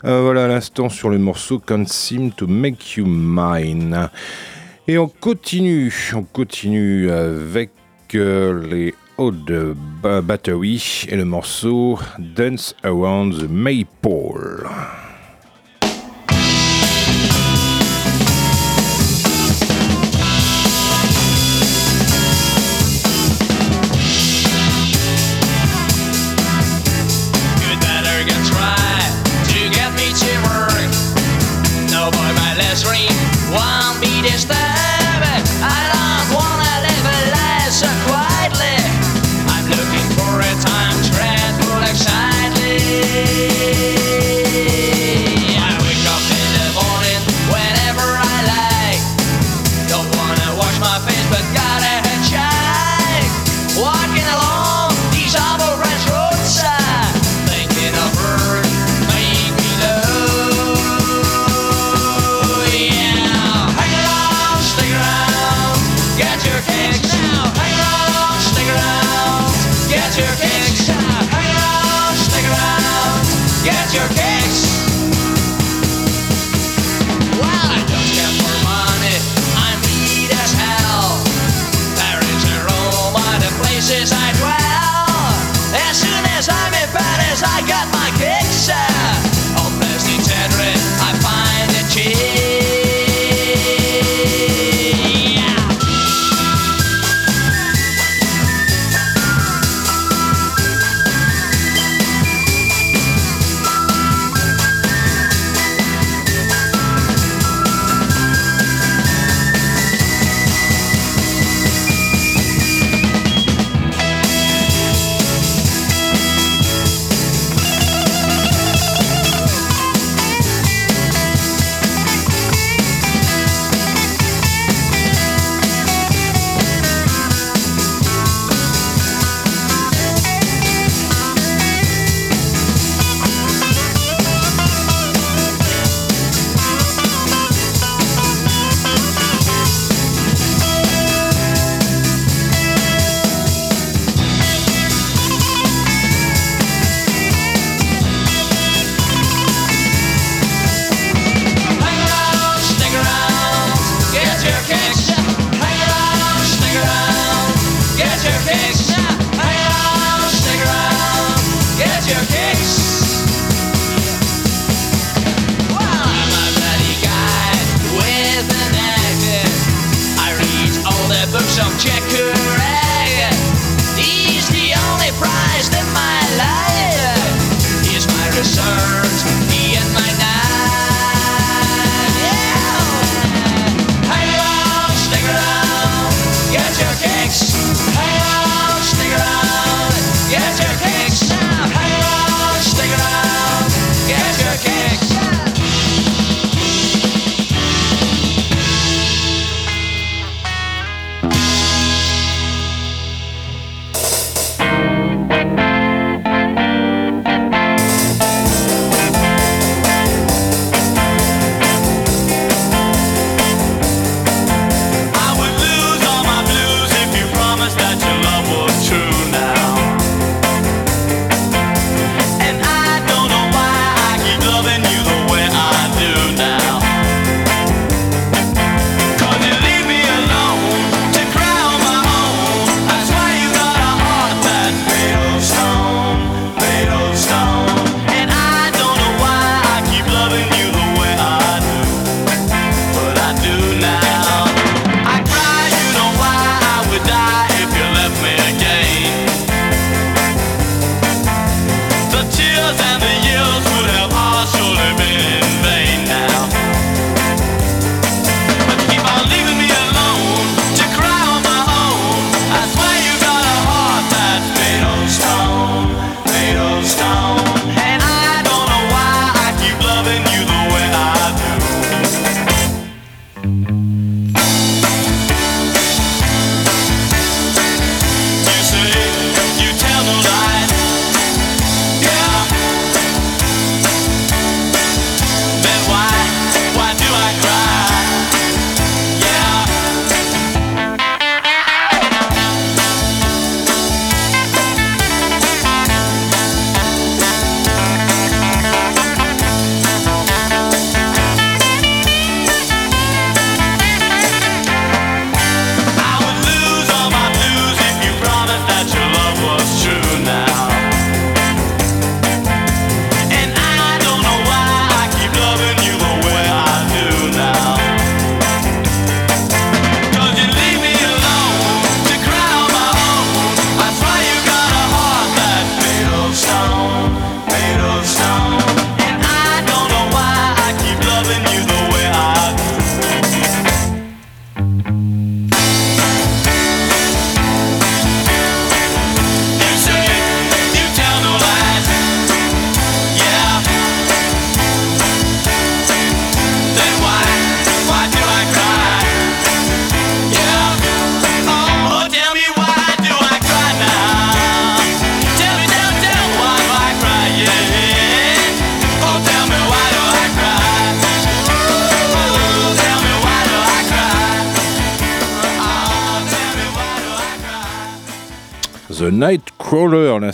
Euh, 0.06 0.22
voilà 0.22 0.46
à 0.46 0.48
l'instant 0.48 0.90
sur 0.90 1.10
le 1.10 1.18
morceau 1.20 1.60
Can't 1.60 1.88
Seem 1.88 2.32
to 2.32 2.48
Make 2.48 2.98
You 2.98 3.06
Mine. 3.08 4.10
Et 4.88 4.98
on 4.98 5.08
continue, 5.08 5.94
on 6.14 6.24
continue 6.24 7.10
avec 7.10 7.72
euh, 8.16 8.68
les 8.70 8.94
Old 9.18 9.76
Ba- 10.02 10.22
Battery 10.22 11.06
et 11.08 11.16
le 11.16 11.26
morceau 11.26 11.98
Dance 12.20 12.76
Around 12.84 13.38
the 13.38 13.50
Maypole. 13.50 14.68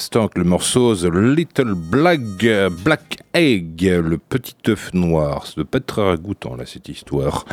que 0.10 0.40
le 0.40 0.44
morceau 0.44 0.96
The 0.96 1.14
Little 1.14 1.76
Black, 1.76 2.22
Black 2.84 3.20
Egg, 3.34 3.84
le 3.84 4.18
petit 4.18 4.56
œuf 4.68 4.92
noir. 4.94 5.46
Ça 5.46 5.54
doit 5.58 5.66
pas 5.66 5.78
être 5.78 5.86
très 5.86 6.02
ragoûtant, 6.02 6.56
là, 6.56 6.66
cette 6.66 6.90
histoire. 6.90 7.46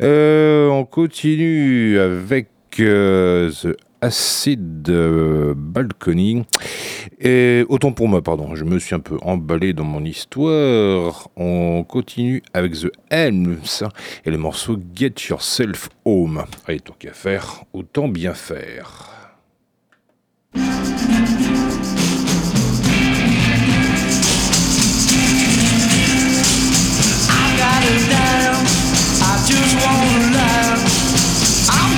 Euh, 0.00 0.68
on 0.68 0.86
continue 0.86 1.98
avec 1.98 2.48
euh, 2.78 3.50
The 3.50 3.76
Acid 4.00 4.88
euh, 4.88 5.52
Balcony. 5.54 6.44
Et 7.20 7.66
autant 7.68 7.92
pour 7.92 8.08
moi, 8.08 8.22
pardon, 8.22 8.54
je 8.54 8.64
me 8.64 8.78
suis 8.78 8.94
un 8.94 9.00
peu 9.00 9.18
emballé 9.20 9.74
dans 9.74 9.84
mon 9.84 10.02
histoire. 10.02 11.28
On 11.36 11.84
continue 11.84 12.42
avec 12.54 12.72
The 12.72 12.92
Helms 13.10 13.60
et 14.24 14.30
le 14.30 14.38
morceau 14.38 14.78
Get 14.94 15.14
Yourself 15.28 15.90
Home. 16.06 16.44
Allez, 16.66 16.80
tant 16.80 16.94
qu'à 16.98 17.12
faire, 17.12 17.64
autant 17.74 18.08
bien 18.08 18.32
faire. 18.32 19.19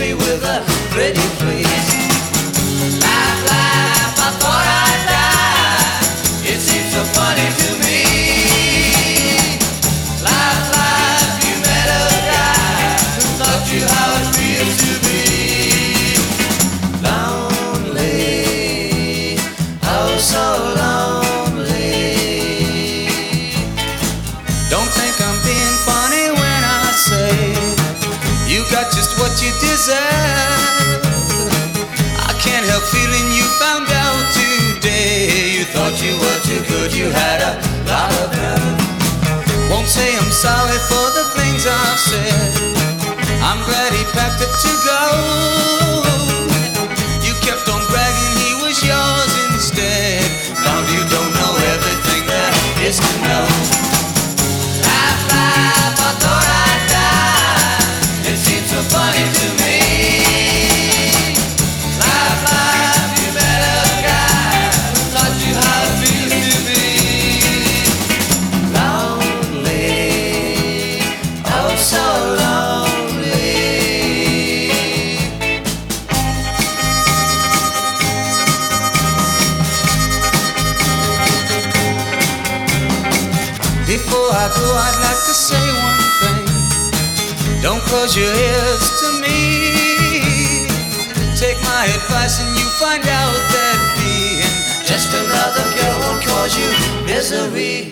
me 0.00 0.14
with 0.14 0.42
a 0.44 0.69
sorry 40.40 40.78
for 40.88 41.06
the 41.12 41.24
things 41.36 41.66
I've 41.66 41.98
said. 42.00 42.54
I'm 43.42 43.62
glad 43.68 43.92
he 43.92 44.04
packed 44.16 44.40
it 44.40 44.48
to 44.48 44.72
go. 44.86 45.79
Put 88.10 88.18
your 88.18 88.34
ears 88.34 88.90
to 88.98 89.08
me. 89.22 90.66
Take 91.38 91.62
my 91.62 91.86
advice 91.94 92.42
and 92.42 92.50
you 92.58 92.66
find 92.82 93.06
out 93.06 93.38
that 93.54 93.78
being 94.02 94.50
just 94.82 95.14
another 95.14 95.62
girl 95.78 95.94
won't 96.02 96.18
cause 96.26 96.58
you 96.58 96.66
misery. 97.06 97.86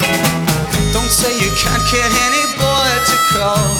Don't 0.90 1.06
say 1.06 1.30
you 1.38 1.54
can't 1.54 1.86
get 1.86 2.10
any 2.26 2.44
boy 2.58 2.90
to 2.98 3.16
call. 3.30 3.78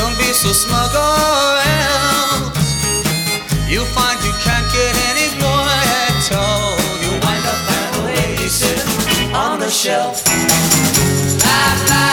Don't 0.00 0.16
be 0.16 0.32
so 0.32 0.48
smug 0.48 0.96
or 0.96 1.60
else 1.60 2.56
you'll 3.68 3.84
find 3.92 4.16
you 4.24 4.32
can't 4.40 4.64
get 4.72 4.96
any 5.12 5.28
boy 5.44 5.76
at 6.08 6.24
all. 6.40 6.72
You'll 7.04 7.20
wind 7.20 7.44
up 7.44 7.60
that 7.68 7.92
way 8.00 8.48
sitting 8.48 9.28
on 9.36 9.60
the 9.60 9.68
shelf. 9.68 10.24
Bye, 11.44 11.84
bye. 11.92 12.03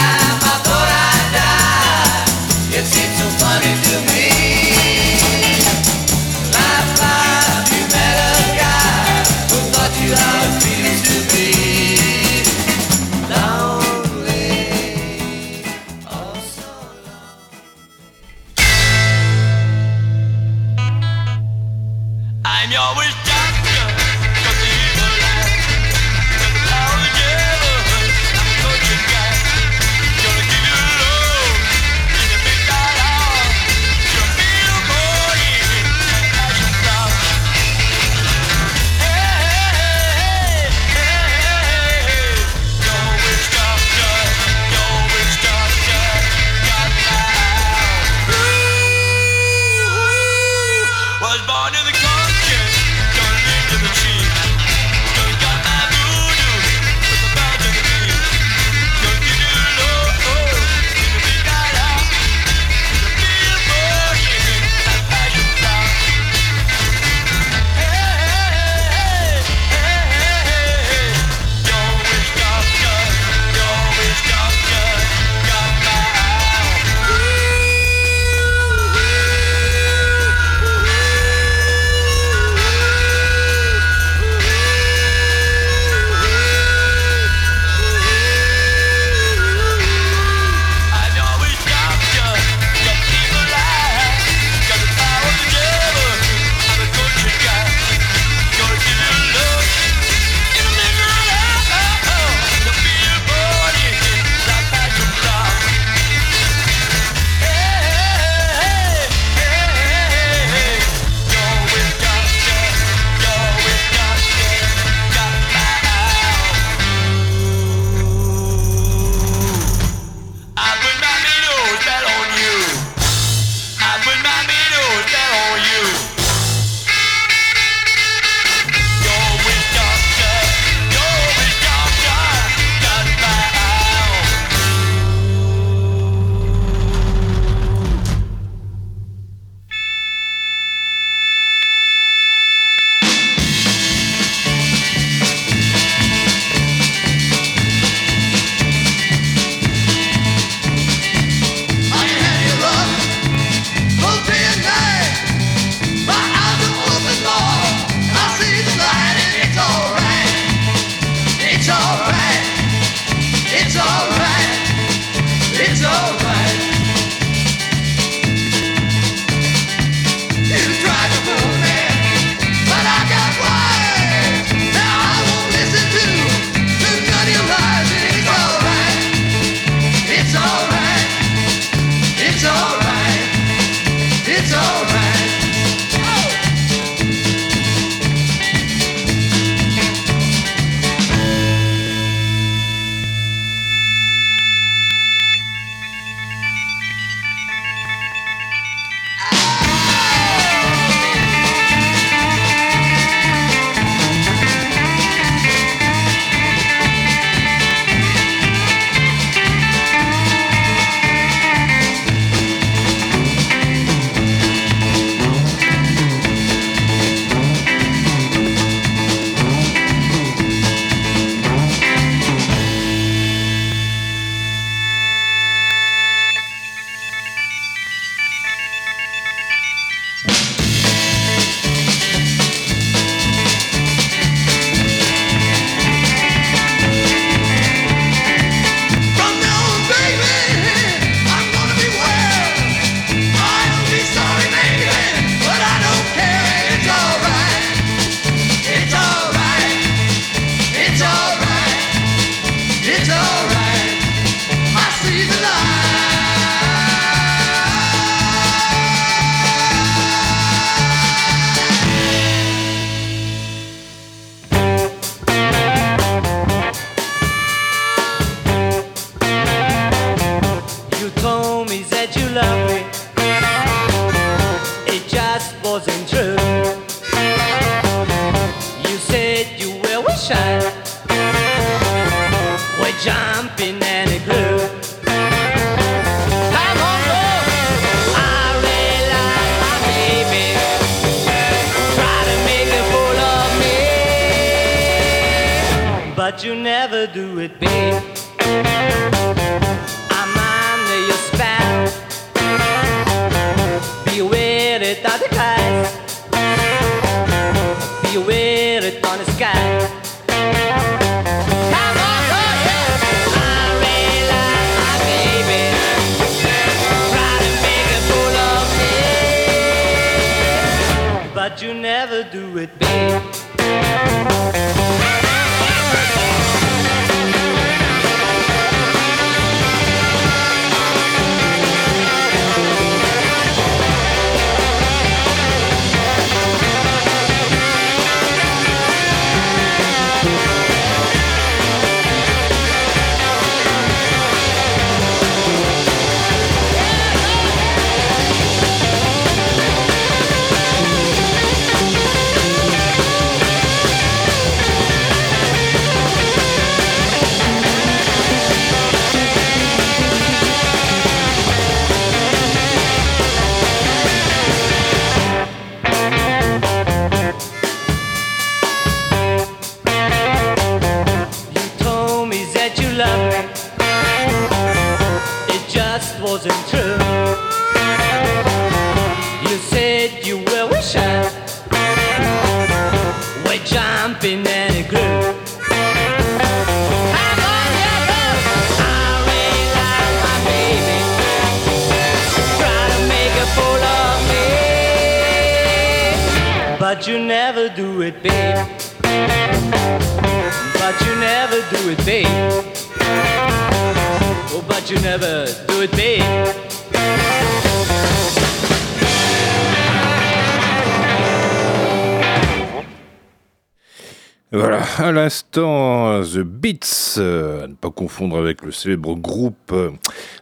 confondre 418.01 418.35
avec 418.35 418.63
le 418.63 418.71
célèbre 418.71 419.13
groupe 419.13 419.71
euh, 419.71 419.91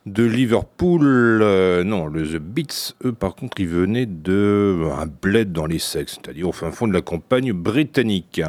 de 0.06 0.24
Liverpool. 0.24 1.02
Euh, 1.04 1.84
non, 1.84 2.08
le 2.08 2.26
The 2.26 2.38
Beats, 2.38 2.94
eux, 3.04 3.12
par 3.12 3.36
contre, 3.36 3.60
ils 3.60 3.68
venaient 3.68 4.06
de 4.06 4.32
euh, 4.32 4.92
un 4.98 5.08
bled 5.08 5.52
dans 5.52 5.66
les 5.66 5.78
sexes, 5.78 6.20
c'est-à-dire 6.24 6.48
au 6.48 6.54
fin 6.54 6.72
fond 6.72 6.88
de 6.88 6.94
la 6.94 7.02
campagne 7.02 7.52
britannique. 7.52 8.42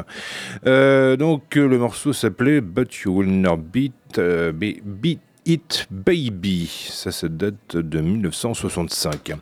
Donc, 0.63 1.55
le 1.55 1.77
morceau 1.77 2.13
s'appelait 2.13 2.61
But 2.61 2.93
You 3.01 3.17
Will 3.17 3.41
Not 3.41 3.57
Beat, 3.57 4.21
beat 4.53 5.19
It 5.45 5.87
Baby. 5.91 6.71
Ça, 6.89 7.11
ça 7.11 7.27
date 7.27 7.75
de 7.75 7.99
1965. 7.99 9.33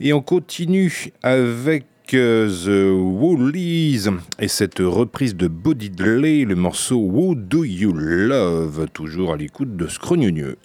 Et 0.00 0.12
on 0.12 0.22
continue 0.22 1.12
avec 1.22 1.84
The 2.06 2.90
Woolies 2.92 4.08
et 4.38 4.48
cette 4.48 4.78
reprise 4.78 5.34
de 5.34 5.48
Bo 5.48 5.72
le 5.74 6.54
morceau 6.54 6.98
Who 6.98 7.34
Do 7.34 7.64
You 7.64 7.92
Love, 7.94 8.86
toujours 8.92 9.32
à 9.32 9.36
l'écoute 9.36 9.76
de 9.76 9.88
Scrogneux. 9.88 10.56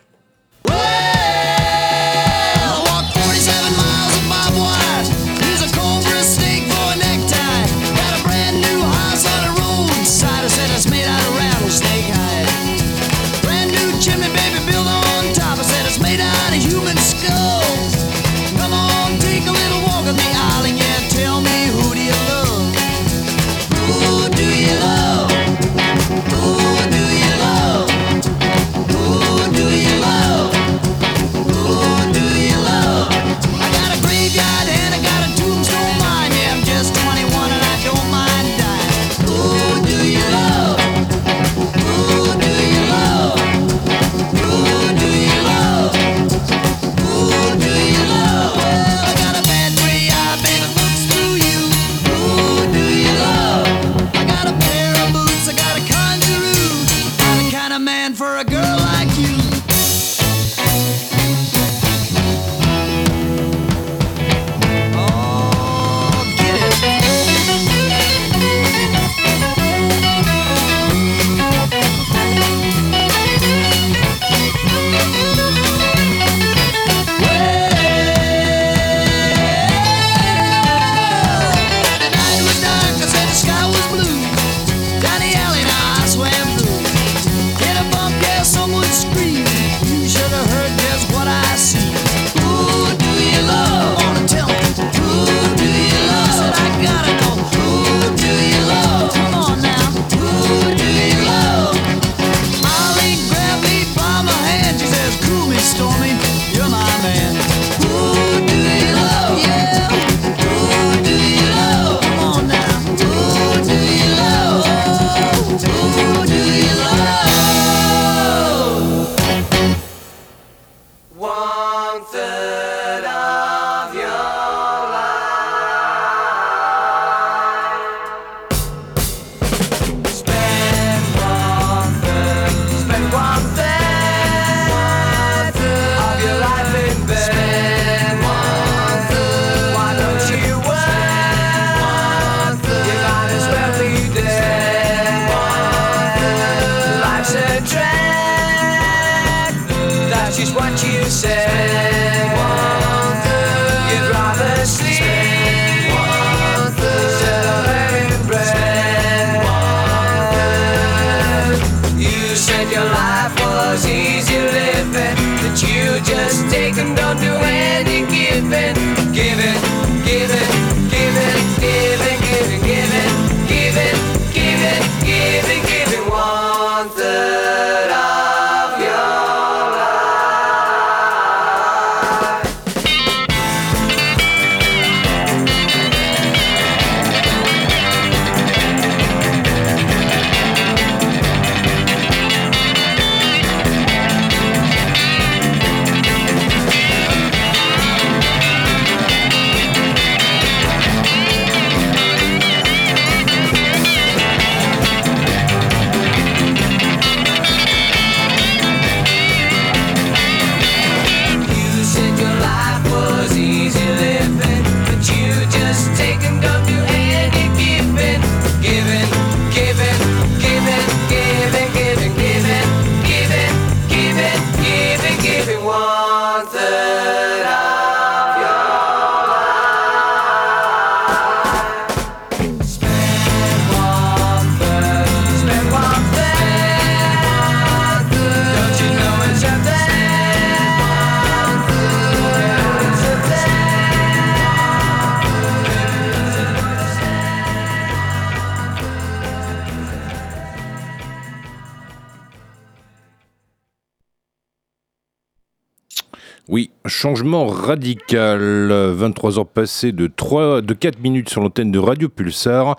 Radical. 257.70 258.72
23 258.96 259.38
heures 259.38 259.48
passées 259.48 259.92
de, 259.92 260.08
3, 260.08 260.62
de 260.62 260.74
4 260.74 261.00
minutes 261.02 261.30
sur 261.30 261.42
l'antenne 261.42 261.72
de 261.72 261.78
Radio 261.78 262.10
Pulsar. 262.10 262.78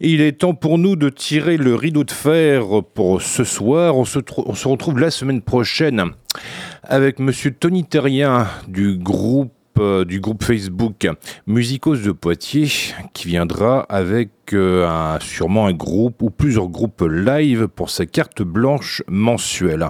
Il 0.00 0.20
est 0.20 0.40
temps 0.40 0.54
pour 0.54 0.76
nous 0.76 0.96
de 0.96 1.08
tirer 1.08 1.56
le 1.56 1.76
rideau 1.76 2.02
de 2.02 2.10
fer 2.10 2.64
pour 2.94 3.22
ce 3.22 3.44
soir. 3.44 3.96
On 3.96 4.04
se, 4.04 4.18
on 4.38 4.54
se 4.54 4.66
retrouve 4.66 4.98
la 4.98 5.12
semaine 5.12 5.40
prochaine 5.40 6.10
avec 6.82 7.20
Monsieur 7.20 7.52
Tony 7.52 7.84
Terrien 7.84 8.48
du 8.66 8.96
groupe 8.96 9.53
du 9.78 10.20
groupe 10.20 10.42
Facebook 10.42 11.08
Musicos 11.46 11.96
de 11.96 12.12
Poitiers 12.12 12.68
qui 13.12 13.28
viendra 13.28 13.80
avec 13.88 14.30
euh, 14.52 15.18
sûrement 15.20 15.66
un 15.66 15.72
groupe 15.72 16.22
ou 16.22 16.30
plusieurs 16.30 16.68
groupes 16.68 17.02
live 17.08 17.68
pour 17.68 17.90
sa 17.90 18.06
carte 18.06 18.42
blanche 18.42 19.02
mensuelle. 19.08 19.86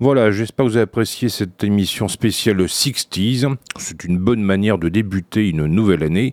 Voilà, 0.00 0.30
j'espère 0.30 0.66
que 0.66 0.70
vous 0.70 0.76
avez 0.76 0.84
apprécié 0.84 1.28
cette 1.28 1.64
émission 1.64 2.08
spéciale 2.08 2.60
60s. 2.60 3.56
C'est 3.76 4.04
une 4.04 4.18
bonne 4.18 4.42
manière 4.42 4.78
de 4.78 4.88
débuter 4.88 5.48
une 5.48 5.66
nouvelle 5.66 6.04
année. 6.04 6.32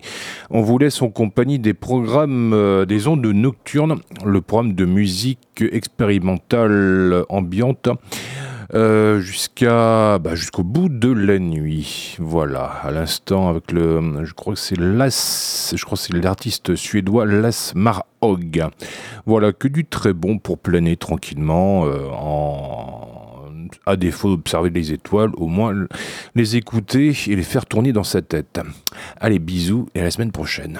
On 0.49 0.61
vous 0.61 0.77
laisse 0.77 1.01
en 1.01 1.09
compagnie 1.09 1.59
des 1.59 1.73
programmes 1.73 2.53
euh, 2.53 2.85
des 2.85 3.07
ondes 3.07 3.25
nocturnes, 3.25 3.99
le 4.23 4.41
programme 4.41 4.73
de 4.73 4.85
musique 4.85 5.63
expérimentale 5.71 7.23
ambiante. 7.29 7.89
Euh, 8.73 9.19
jusqu'à 9.19 10.19
bah, 10.19 10.35
jusqu'au 10.35 10.63
bout 10.63 10.89
de 10.89 11.11
la 11.11 11.39
nuit. 11.39 12.15
Voilà, 12.19 12.65
à 12.65 12.91
l'instant 12.91 13.49
avec 13.49 13.71
le, 13.71 14.25
je 14.25 14.33
crois 14.33 14.53
que 14.53 14.59
c'est 14.59 14.77
Las, 14.79 15.73
je 15.75 15.85
crois 15.85 15.97
c'est 15.97 16.13
l'artiste 16.13 16.75
suédois 16.75 17.25
Las 17.25 17.73
Marhog. 17.75 18.63
Voilà, 19.25 19.53
que 19.53 19.67
du 19.67 19.85
très 19.85 20.13
bon 20.13 20.39
pour 20.39 20.57
planer 20.57 20.97
tranquillement 20.97 21.85
euh, 21.85 22.07
en 22.11 23.15
à 23.85 23.95
défaut 23.95 24.29
d'observer 24.29 24.69
les 24.69 24.91
étoiles, 24.91 25.31
au 25.37 25.47
moins 25.47 25.73
les 26.35 26.55
écouter 26.55 27.13
et 27.27 27.35
les 27.35 27.43
faire 27.43 27.65
tourner 27.65 27.93
dans 27.93 28.03
sa 28.03 28.21
tête. 28.21 28.59
Allez, 29.17 29.39
bisous 29.39 29.87
et 29.95 30.01
à 30.01 30.03
la 30.03 30.11
semaine 30.11 30.31
prochaine. 30.31 30.79